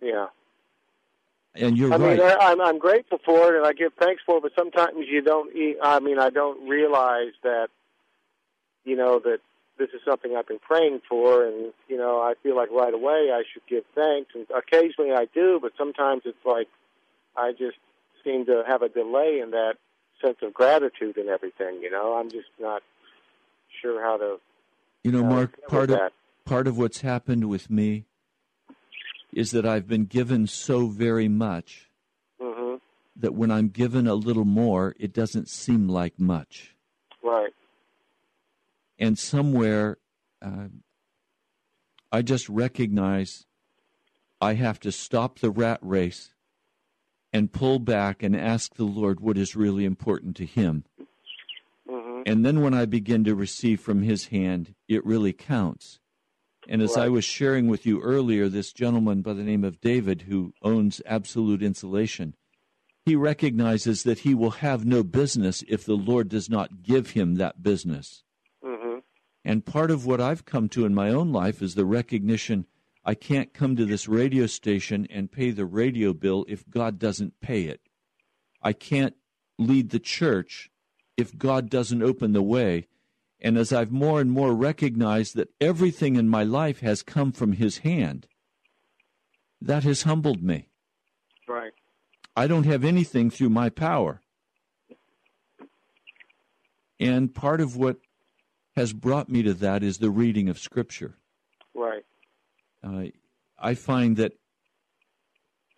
[0.00, 0.26] Yeah.
[1.54, 2.18] And you're I right.
[2.18, 4.42] mean, I'm I'm grateful for it, and I give thanks for it.
[4.42, 5.50] But sometimes you don't.
[5.82, 7.68] I mean, I don't realize that,
[8.84, 9.38] you know, that
[9.78, 13.30] this is something I've been praying for, and you know, I feel like right away
[13.32, 16.68] I should give thanks, and occasionally I do, but sometimes it's like
[17.36, 17.78] I just
[18.22, 19.76] seem to have a delay in that
[20.20, 21.80] sense of gratitude and everything.
[21.82, 22.82] You know, I'm just not
[23.82, 24.36] sure how to.
[25.02, 26.12] You know, Mark, part of that.
[26.44, 28.06] part of what's happened with me
[29.32, 31.90] is that I've been given so very much
[32.40, 32.76] mm-hmm.
[33.16, 36.74] that when I'm given a little more, it doesn't seem like much.
[37.22, 37.52] Right.
[38.98, 39.98] And somewhere,
[40.40, 40.68] uh,
[42.10, 43.46] I just recognize
[44.40, 46.32] I have to stop the rat race
[47.36, 50.84] and pull back and ask the Lord what is really important to Him.
[51.86, 52.22] Mm-hmm.
[52.24, 56.00] And then when I begin to receive from His hand, it really counts.
[56.66, 57.04] And as right.
[57.04, 61.02] I was sharing with you earlier, this gentleman by the name of David, who owns
[61.04, 62.34] Absolute Insulation,
[63.04, 67.34] he recognizes that he will have no business if the Lord does not give him
[67.34, 68.24] that business.
[68.64, 69.00] Mm-hmm.
[69.44, 72.64] And part of what I've come to in my own life is the recognition
[73.08, 77.40] I can't come to this radio station and pay the radio bill if God doesn't
[77.40, 77.80] pay it.
[78.60, 79.14] I can't
[79.60, 80.70] lead the church
[81.16, 82.88] if God doesn't open the way.
[83.40, 87.52] And as I've more and more recognized that everything in my life has come from
[87.52, 88.26] His hand,
[89.60, 90.68] that has humbled me.
[91.46, 91.72] Right.
[92.34, 94.20] I don't have anything through my power.
[96.98, 97.98] And part of what
[98.74, 101.18] has brought me to that is the reading of Scripture.
[102.86, 103.04] Uh,
[103.58, 104.32] I find that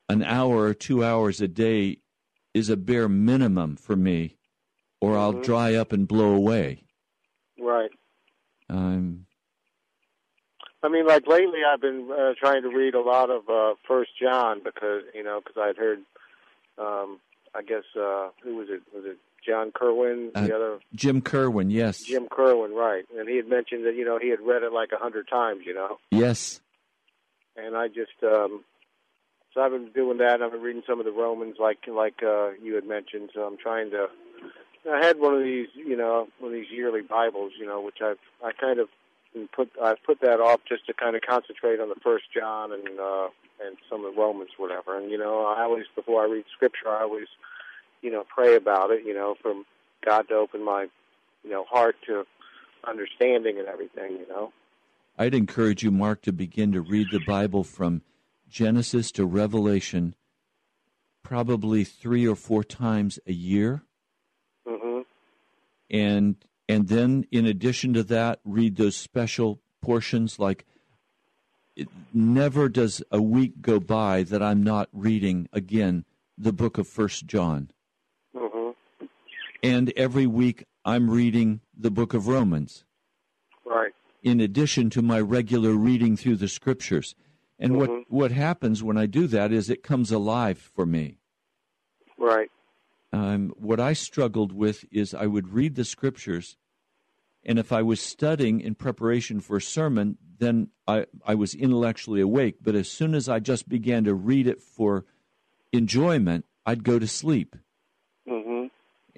[0.09, 1.98] an hour or two hours a day
[2.54, 4.36] is a bare minimum for me,
[5.00, 5.44] or I'll Mhm.
[5.44, 6.84] dry up and blow away.
[7.59, 7.90] Right.
[8.68, 9.26] Um,
[10.82, 14.11] I mean, like lately, I've been uh, trying to read a lot of uh, First
[14.20, 16.00] John because you know because I'd heard,
[16.78, 17.20] um,
[17.54, 18.82] I guess uh, who was it?
[18.94, 20.30] Was it John Kerwin?
[20.34, 23.04] the Uh, other Jim Kerwin, yes, Jim Kerwin, right?
[23.16, 25.62] And he had mentioned that you know he had read it like a hundred times,
[25.66, 25.98] you know.
[26.11, 26.61] yes,
[27.64, 28.64] And I just um,
[29.54, 30.42] so I've been doing that.
[30.42, 33.30] I've been reading some of the Romans, like like uh, you had mentioned.
[33.34, 34.06] So I'm trying to.
[34.90, 37.98] I had one of these, you know, one of these yearly Bibles, you know, which
[38.02, 38.88] I've I kind of
[39.54, 43.00] put I've put that off just to kind of concentrate on the First John and
[43.00, 43.28] uh,
[43.64, 44.96] and some of the Romans, whatever.
[44.96, 47.28] And you know, I always before I read Scripture, I always,
[48.02, 49.64] you know, pray about it, you know, from
[50.04, 50.86] God to open my,
[51.42, 52.24] you know, heart to
[52.86, 54.52] understanding and everything, you know.
[55.19, 58.03] I'd encourage you, Mark, to begin to read the Bible from
[58.49, 60.14] Genesis to Revelation,
[61.25, 63.83] probably three or four times a year.
[64.66, 65.01] hmm
[65.91, 66.37] and
[66.69, 70.66] and then in addition to that read those special portions like
[71.77, 76.05] it never does a week go by that i'm not reading again
[76.37, 77.71] the book of first john
[78.37, 78.71] hmm
[79.62, 82.85] and every week i'm reading the book of romans
[83.64, 83.93] Right.
[84.23, 87.14] In addition to my regular reading through the scriptures
[87.59, 87.77] and Mhm.
[87.77, 91.19] what what happens when i do that is it comes alive for me
[92.19, 92.51] Right.
[93.12, 96.57] um, what I struggled with is I would read the scriptures,
[97.45, 102.21] and if I was studying in preparation for a sermon, then I, I was intellectually
[102.21, 102.57] awake.
[102.61, 105.07] But as soon as I just began to read it for
[105.73, 107.57] enjoyment, I'd go to sleep.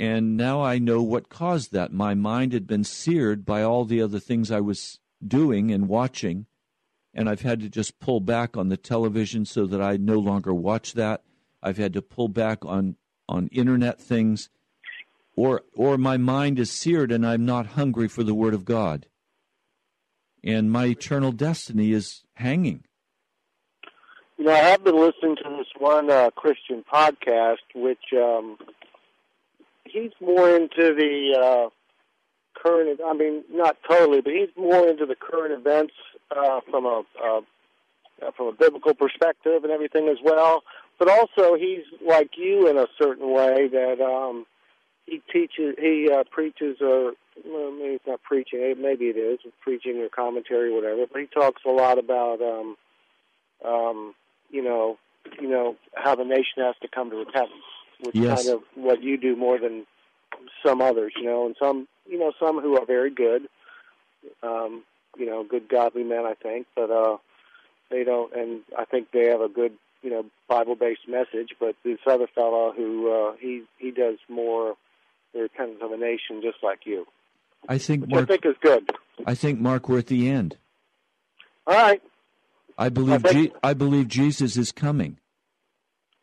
[0.00, 1.92] And now I know what caused that.
[1.92, 6.46] My mind had been seared by all the other things I was doing and watching,
[7.12, 10.54] and I've had to just pull back on the television so that I no longer
[10.54, 11.22] watch that.
[11.62, 12.96] I've had to pull back on
[13.28, 14.48] on internet things,
[15.36, 19.04] or or my mind is seared and I'm not hungry for the Word of God,
[20.42, 22.84] and my eternal destiny is hanging.
[24.38, 28.56] You know, I have been listening to this one uh, Christian podcast, which um,
[29.92, 31.68] he's more into the uh,
[32.60, 33.00] current.
[33.04, 35.94] I mean, not totally, but he's more into the current events
[36.34, 37.40] uh, from a uh,
[38.36, 40.62] from a biblical perspective and everything as well.
[40.98, 44.46] But also, he's like you in a certain way that um,
[45.06, 47.14] he teaches, he uh, preaches, or
[47.44, 51.06] well, maybe it's not preaching, maybe it is preaching or commentary, or whatever.
[51.10, 52.40] But he talks a lot about.
[52.42, 52.76] Um,
[53.64, 54.14] um,
[54.50, 54.98] you know,
[55.40, 57.52] you know how the nation has to come to repentance,
[58.02, 58.44] which Yes.
[58.44, 59.86] kind of what you do more than
[60.64, 63.48] some others, you know, and some, you know, some who are very good,
[64.42, 64.82] um,
[65.16, 67.16] you know, good godly men, I think, but uh,
[67.90, 69.72] they don't, and I think they have a good,
[70.02, 71.50] you know, Bible-based message.
[71.58, 74.76] But this other fellow who uh, he he does more
[75.34, 77.06] the repentance of a nation, just like you,
[77.68, 78.24] I think which Mark.
[78.24, 78.90] I think is good.
[79.26, 80.56] I think Mark, we're at the end.
[81.66, 82.02] All right.
[82.78, 83.24] I believe.
[83.26, 85.18] I think- Je- I believe Jesus is coming.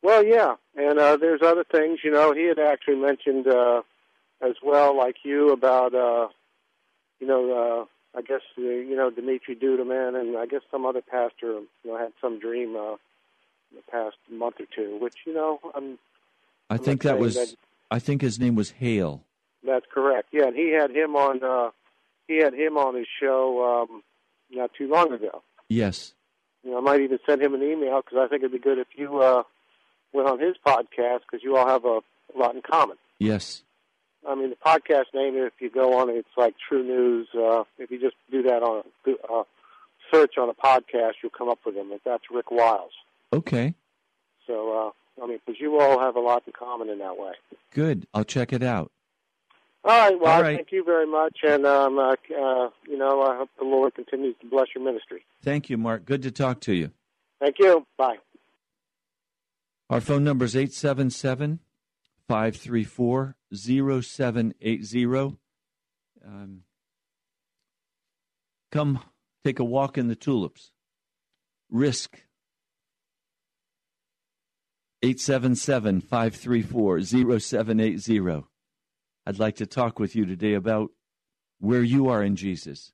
[0.02, 2.00] Well, yeah, and uh, there's other things.
[2.04, 3.82] You know, he had actually mentioned uh,
[4.42, 6.28] as well, like you, about uh,
[7.20, 11.02] you know, uh, I guess uh, you know Dimitri Duduman, and I guess some other
[11.02, 12.94] pastor, you know, had some dream uh,
[13.72, 14.98] in the past month or two.
[15.02, 15.98] Which you know, I'm,
[16.70, 17.36] I I'm think that was.
[17.36, 17.56] that-
[17.90, 19.24] I think his name was Hale.
[19.66, 20.28] that's correct.
[20.34, 21.42] Yeah, and he had him on.
[21.42, 21.72] Uh,
[22.28, 24.04] he had him on his show um,
[24.52, 25.42] not too long ago.
[25.70, 26.14] Yes.
[26.66, 28.78] You know, I might even send him an email because I think it'd be good
[28.78, 29.44] if you uh,
[30.18, 32.00] went on his podcast because you all have a
[32.36, 32.98] lot in common.
[33.20, 33.64] Yes.
[34.28, 37.26] I mean, the podcast name, if you go on it, it's like TruNews.
[37.34, 39.44] Uh, if you just do that on a uh,
[40.12, 41.92] search on a podcast, you'll come up with him.
[42.04, 42.92] That's Rick Wiles.
[43.32, 43.74] Okay.
[44.46, 47.34] So, uh, I mean, because you all have a lot in common in that way.
[47.72, 48.08] Good.
[48.14, 48.92] I'll check it out.
[49.84, 50.20] All right.
[50.20, 50.58] Well, All right.
[50.58, 54.36] thank you very much, and um, uh, uh, you know, I hope the Lord continues
[54.42, 55.26] to bless your ministry.
[55.44, 56.04] Thank you, Mark.
[56.06, 56.92] Good to talk to you.
[57.40, 57.86] Thank you.
[57.98, 58.18] Bye.
[59.90, 61.60] Our phone number is 877
[62.28, 65.38] 534 0780.
[66.26, 66.64] Um,
[68.72, 69.00] Come
[69.46, 70.72] take a walk in the tulips.
[71.70, 72.24] Risk
[75.04, 78.44] 877 534 0780.
[79.26, 80.92] I'd like to talk with you today about
[81.60, 82.94] where you are in Jesus,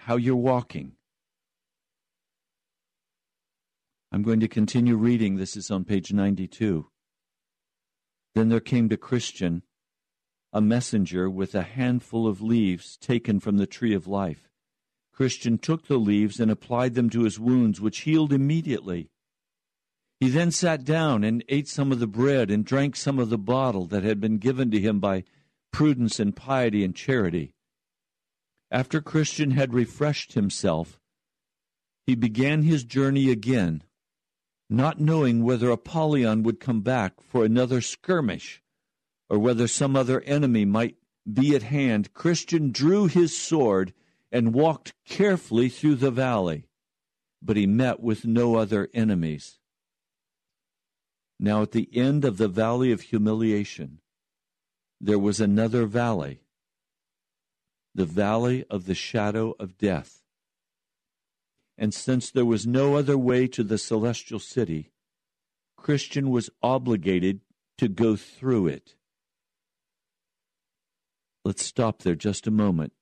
[0.00, 0.92] how you're walking.
[4.12, 5.36] I'm going to continue reading.
[5.36, 6.88] This is on page 92.
[8.34, 9.62] Then there came to Christian
[10.52, 14.48] a messenger with a handful of leaves taken from the tree of life.
[15.12, 19.10] Christian took the leaves and applied them to his wounds, which healed immediately.
[20.18, 23.38] He then sat down and ate some of the bread and drank some of the
[23.38, 25.22] bottle that had been given to him by
[25.72, 27.52] prudence and piety and charity.
[28.72, 30.98] After Christian had refreshed himself,
[32.06, 33.84] he began his journey again,
[34.70, 38.62] not knowing whether Apollyon would come back for another skirmish
[39.28, 40.96] or whether some other enemy might
[41.30, 42.14] be at hand.
[42.14, 43.92] Christian drew his sword
[44.30, 46.66] and walked carefully through the valley,
[47.42, 49.58] but he met with no other enemies.
[51.38, 54.00] Now, at the end of the valley of humiliation,
[55.00, 56.42] there was another valley,
[57.94, 60.19] the valley of the shadow of death.
[61.80, 64.92] And since there was no other way to the celestial city,
[65.78, 67.40] Christian was obligated
[67.78, 68.96] to go through it.
[71.42, 72.92] Let's stop there just a moment.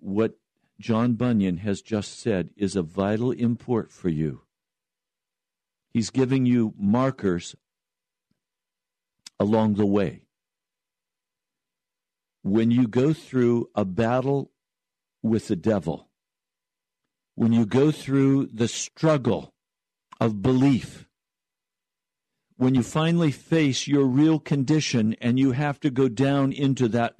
[0.00, 0.38] What
[0.80, 4.42] John Bunyan has just said is of vital import for you.
[5.92, 7.54] He's giving you markers
[9.38, 10.22] along the way.
[12.42, 14.50] When you go through a battle
[15.22, 16.09] with the devil,
[17.34, 19.52] when you go through the struggle
[20.20, 21.06] of belief,
[22.56, 27.14] when you finally face your real condition and you have to go down into that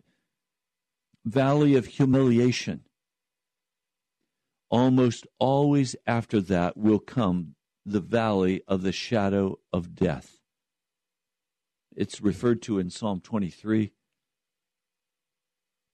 [1.25, 2.83] valley of humiliation,
[4.71, 7.55] almost always after that will come
[7.87, 10.39] the valley of the shadow of death.
[11.97, 13.93] It's referred to in Psalm 23.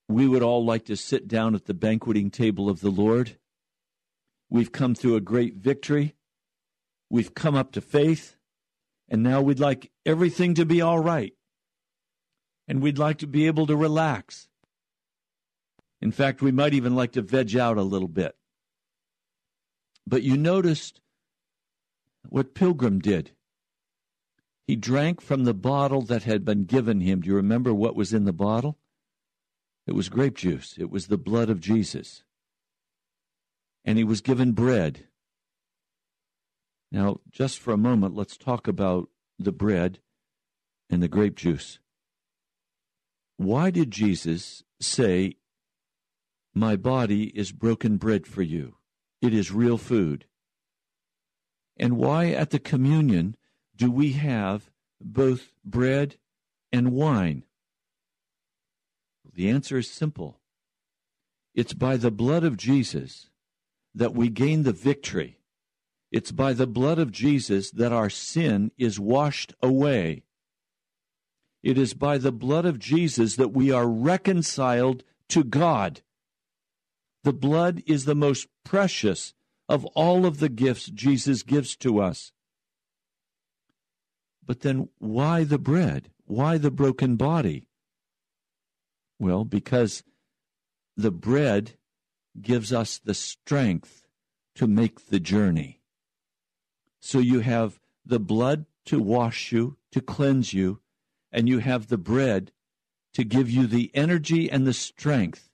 [0.08, 3.38] We would all like to sit down at the banqueting table of the Lord.
[4.48, 6.14] We've come through a great victory.
[7.10, 8.36] We've come up to faith.
[9.08, 11.32] And now we'd like everything to be all right.
[12.68, 14.48] And we'd like to be able to relax.
[16.00, 18.36] In fact, we might even like to veg out a little bit.
[20.06, 21.00] But you noticed
[22.28, 23.32] what Pilgrim did.
[24.66, 27.20] He drank from the bottle that had been given him.
[27.20, 28.78] Do you remember what was in the bottle?
[29.86, 32.24] It was grape juice, it was the blood of Jesus.
[33.86, 35.06] And he was given bread.
[36.92, 39.08] Now, just for a moment, let's talk about
[39.38, 40.00] the bread
[40.90, 41.78] and the grape juice.
[43.36, 45.36] Why did Jesus say,
[46.54, 48.76] My body is broken bread for you?
[49.22, 50.26] It is real food.
[51.76, 53.36] And why at the communion
[53.76, 54.70] do we have
[55.00, 56.16] both bread
[56.72, 57.44] and wine?
[59.34, 60.40] The answer is simple.
[61.54, 63.28] It's by the blood of Jesus
[63.96, 65.38] that we gain the victory.
[66.12, 70.22] It's by the blood of Jesus that our sin is washed away.
[71.62, 76.02] It is by the blood of Jesus that we are reconciled to God.
[77.24, 79.34] The blood is the most precious
[79.68, 82.32] of all of the gifts Jesus gives to us.
[84.44, 86.10] But then why the bread?
[86.26, 87.66] Why the broken body?
[89.18, 90.04] Well, because
[90.96, 91.76] the bread
[92.42, 94.06] gives us the strength
[94.54, 95.80] to make the journey.
[97.00, 100.80] So you have the blood to wash you, to cleanse you,
[101.32, 102.52] and you have the bread
[103.14, 105.50] to give you the energy and the strength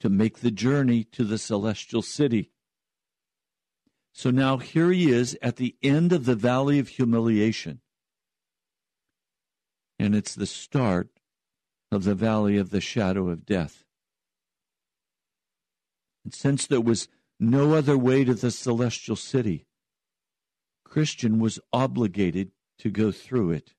[0.00, 2.50] to make the journey to the celestial city.
[4.12, 7.80] So now here he is at the end of the valley of humiliation.
[9.98, 11.08] And it's the start
[11.90, 13.85] of the valley of the shadow of death.
[16.26, 17.06] And since there was
[17.38, 19.64] no other way to the celestial city,
[20.84, 22.50] Christian was obligated
[22.80, 23.74] to go through it.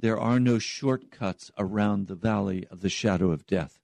[0.00, 3.78] There are no shortcuts around the valley of the shadow of death.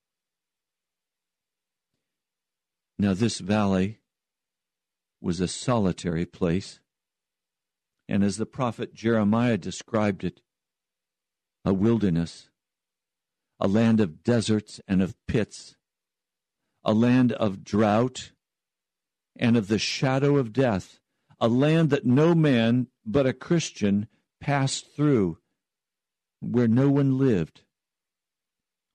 [2.98, 4.00] Now, this valley
[5.20, 6.80] was a solitary place,
[8.08, 10.40] and as the prophet Jeremiah described it,
[11.64, 12.50] a wilderness,
[13.60, 15.76] a land of deserts and of pits,
[16.85, 18.32] a land of drought
[19.37, 21.01] and of the shadow of death,
[21.41, 24.07] a land that no man but a Christian
[24.41, 25.39] passed through,
[26.41, 27.62] where no one lived.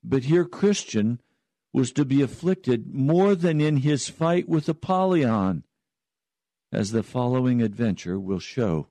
[0.04, 1.20] But here Christian
[1.74, 5.64] was to be afflicted more than in his fight with Apollyon
[6.72, 8.88] as the following adventure will show.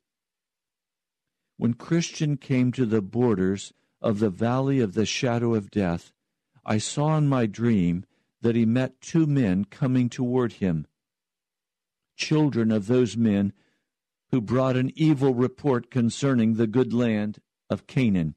[1.57, 6.12] When Christian came to the borders of the valley of the shadow of death,
[6.64, 8.05] I saw in my dream
[8.43, 10.86] that he met two men coming toward him,
[12.16, 13.53] children of those men
[14.30, 18.34] who brought an evil report concerning the good land of Canaan.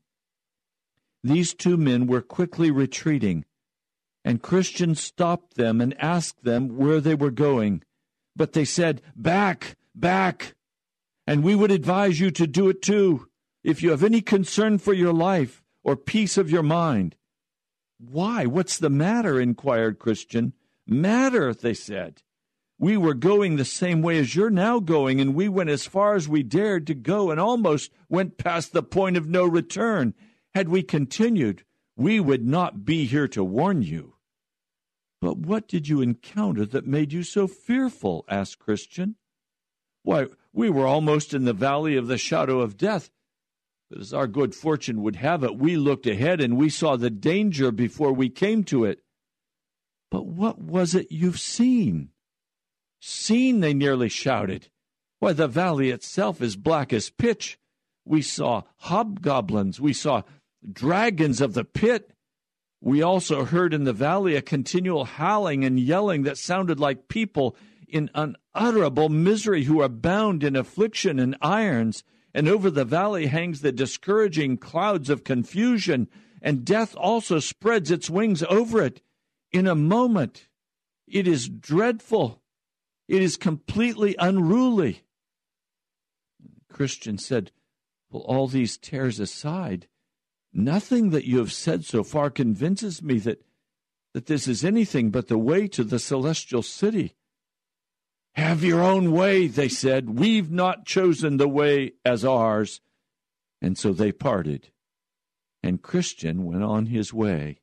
[1.24, 3.45] These two men were quickly retreating,
[4.24, 7.84] And Christian stopped them and asked them where they were going.
[8.36, 10.56] But they said, Back, back.
[11.28, 13.28] And we would advise you to do it too,
[13.64, 17.16] if you have any concern for your life or peace of your mind.
[18.10, 18.45] Why?
[18.47, 19.39] What's the matter?
[19.39, 20.54] inquired Christian.
[20.88, 22.24] Matter, they said.
[22.80, 26.16] We were going the same way as you're now going, and we went as far
[26.16, 30.16] as we dared to go and almost went past the point of no return.
[30.56, 31.64] Had we continued,
[31.95, 34.16] we would not be here to warn you.
[35.22, 38.26] But what did you encounter that made you so fearful?
[38.28, 39.16] asked Christian.
[40.02, 43.12] Why, we were almost in the valley of the shadow of death.
[43.91, 47.09] But as our good fortune would have it, we looked ahead and we saw the
[47.09, 48.99] danger before we came to it.
[50.09, 52.09] But what was it you've seen?
[53.01, 54.69] Seen, they nearly shouted.
[55.19, 57.59] Why, the valley itself is black as pitch.
[58.05, 59.81] We saw hobgoblins.
[59.81, 60.21] We saw
[60.71, 62.11] dragons of the pit.
[62.79, 67.57] We also heard in the valley a continual howling and yelling that sounded like people
[67.89, 72.05] in unutterable misery who are bound in affliction and irons.
[72.34, 76.07] And over the valley hangs the discouraging clouds of confusion,
[76.41, 79.01] and death also spreads its wings over it.
[79.51, 80.47] In a moment,
[81.07, 82.41] it is dreadful.
[83.07, 85.03] It is completely unruly.
[86.69, 87.51] Christian said,
[88.09, 89.88] Well, all these tears aside,
[90.53, 93.41] Nothing that you have said so far convinces me that,
[94.13, 97.15] that this is anything but the way to the celestial city.
[98.36, 100.17] Have your own way, they said.
[100.17, 102.82] We've not chosen the way as ours.
[103.61, 104.71] And so they parted,
[105.61, 107.61] and Christian went on his way.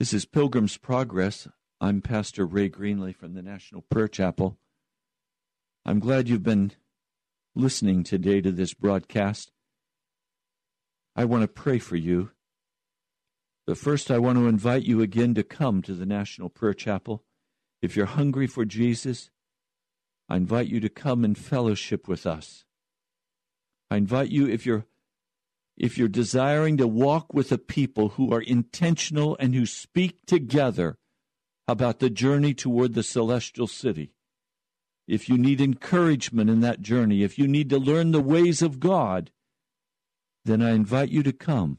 [0.00, 1.46] This is Pilgrim's Progress.
[1.80, 4.58] I'm Pastor Ray Greenley from the National Prayer Chapel.
[5.84, 6.72] I'm glad you've been
[7.54, 9.52] listening today to this broadcast.
[11.14, 12.30] I want to pray for you.
[13.68, 17.22] But first, I want to invite you again to come to the National Prayer Chapel.
[17.82, 19.30] If you're hungry for Jesus,
[20.28, 22.64] I invite you to come and fellowship with us.
[23.90, 24.86] I invite you, if you're
[25.76, 30.96] if you're desiring to walk with a people who are intentional and who speak together
[31.68, 34.12] about the journey toward the celestial city,
[35.06, 38.80] if you need encouragement in that journey, if you need to learn the ways of
[38.80, 39.30] God,
[40.44, 41.78] then I invite you to come.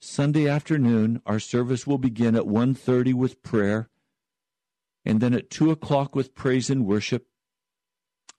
[0.00, 3.89] Sunday afternoon, our service will begin at 1.30 with prayer,
[5.04, 7.26] and then at 2 o'clock with praise and worship.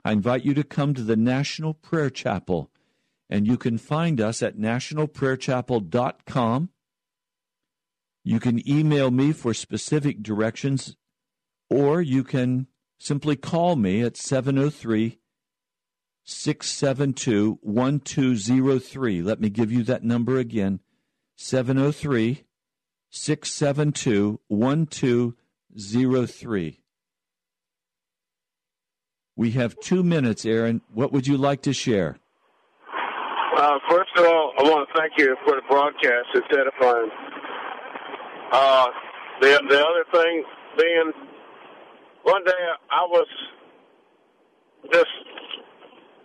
[0.04, 2.72] I invite you to come to the National Prayer Chapel,
[3.30, 6.70] and you can find us at nationalprayerchapel.com.
[8.24, 10.96] You can email me for specific directions,
[11.70, 12.68] or you can
[13.00, 15.20] simply call me at 703
[16.24, 19.22] 672 1203.
[19.22, 20.80] Let me give you that number again
[21.36, 22.44] 703
[23.10, 25.41] 672 1203.
[29.36, 30.82] We have two minutes, Aaron.
[30.94, 32.18] What would you like to share?
[33.58, 36.28] Uh, first of all, I want to thank you for the broadcast.
[36.34, 37.10] It's edifying.
[38.52, 38.88] Uh,
[39.42, 40.44] the, the other thing
[40.78, 41.12] being,
[42.24, 42.52] one day
[42.92, 43.28] I was
[44.92, 45.08] just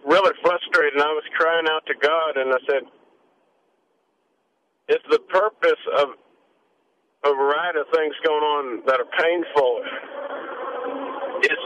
[0.05, 2.82] really frustrated, and I was crying out to God, and I said,
[4.88, 6.09] "Is the purpose of
[7.27, 9.83] a variety of things going on that are painful?
[11.43, 11.61] Is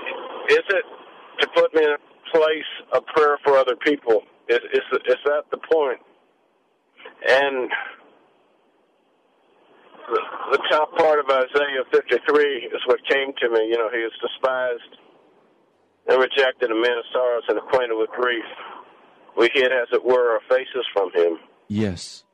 [0.50, 0.84] is it
[1.40, 2.02] to put me in a
[2.32, 4.22] place of prayer for other people?
[4.48, 6.00] Is is is that the point?"
[7.28, 7.70] And
[10.08, 10.20] the,
[10.52, 13.68] the top part of Isaiah 53 is what came to me.
[13.68, 14.96] You know, he is despised
[16.08, 18.44] and rejected a man of sorrows and acquainted with grief.
[19.36, 21.38] We hid, as it were, our faces from him.
[21.68, 22.24] Yes.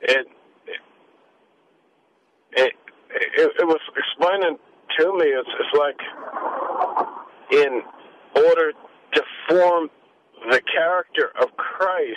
[0.00, 0.26] It
[3.36, 4.58] it, it was explaining
[4.98, 5.26] to me.
[5.26, 6.00] It's, it's like
[7.52, 7.82] in
[8.34, 8.72] order
[9.14, 9.90] to form
[10.50, 12.16] the character of Christ.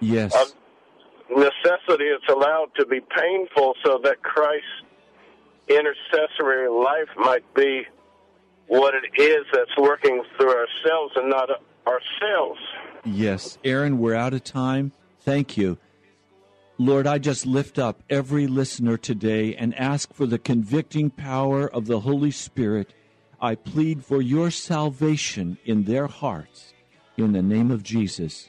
[0.00, 0.34] Yes.
[0.34, 0.54] Of
[1.30, 4.66] necessity, it's allowed to be painful so that Christ's
[5.68, 7.86] intercessory life might be
[8.66, 11.48] what it is that's working through ourselves and not
[11.86, 12.60] ourselves.
[13.04, 13.58] Yes.
[13.64, 14.92] Aaron, we're out of time.
[15.20, 15.78] Thank you.
[16.84, 21.86] Lord, I just lift up every listener today and ask for the convicting power of
[21.86, 22.92] the Holy Spirit.
[23.40, 26.74] I plead for your salvation in their hearts.
[27.16, 28.48] In the name of Jesus.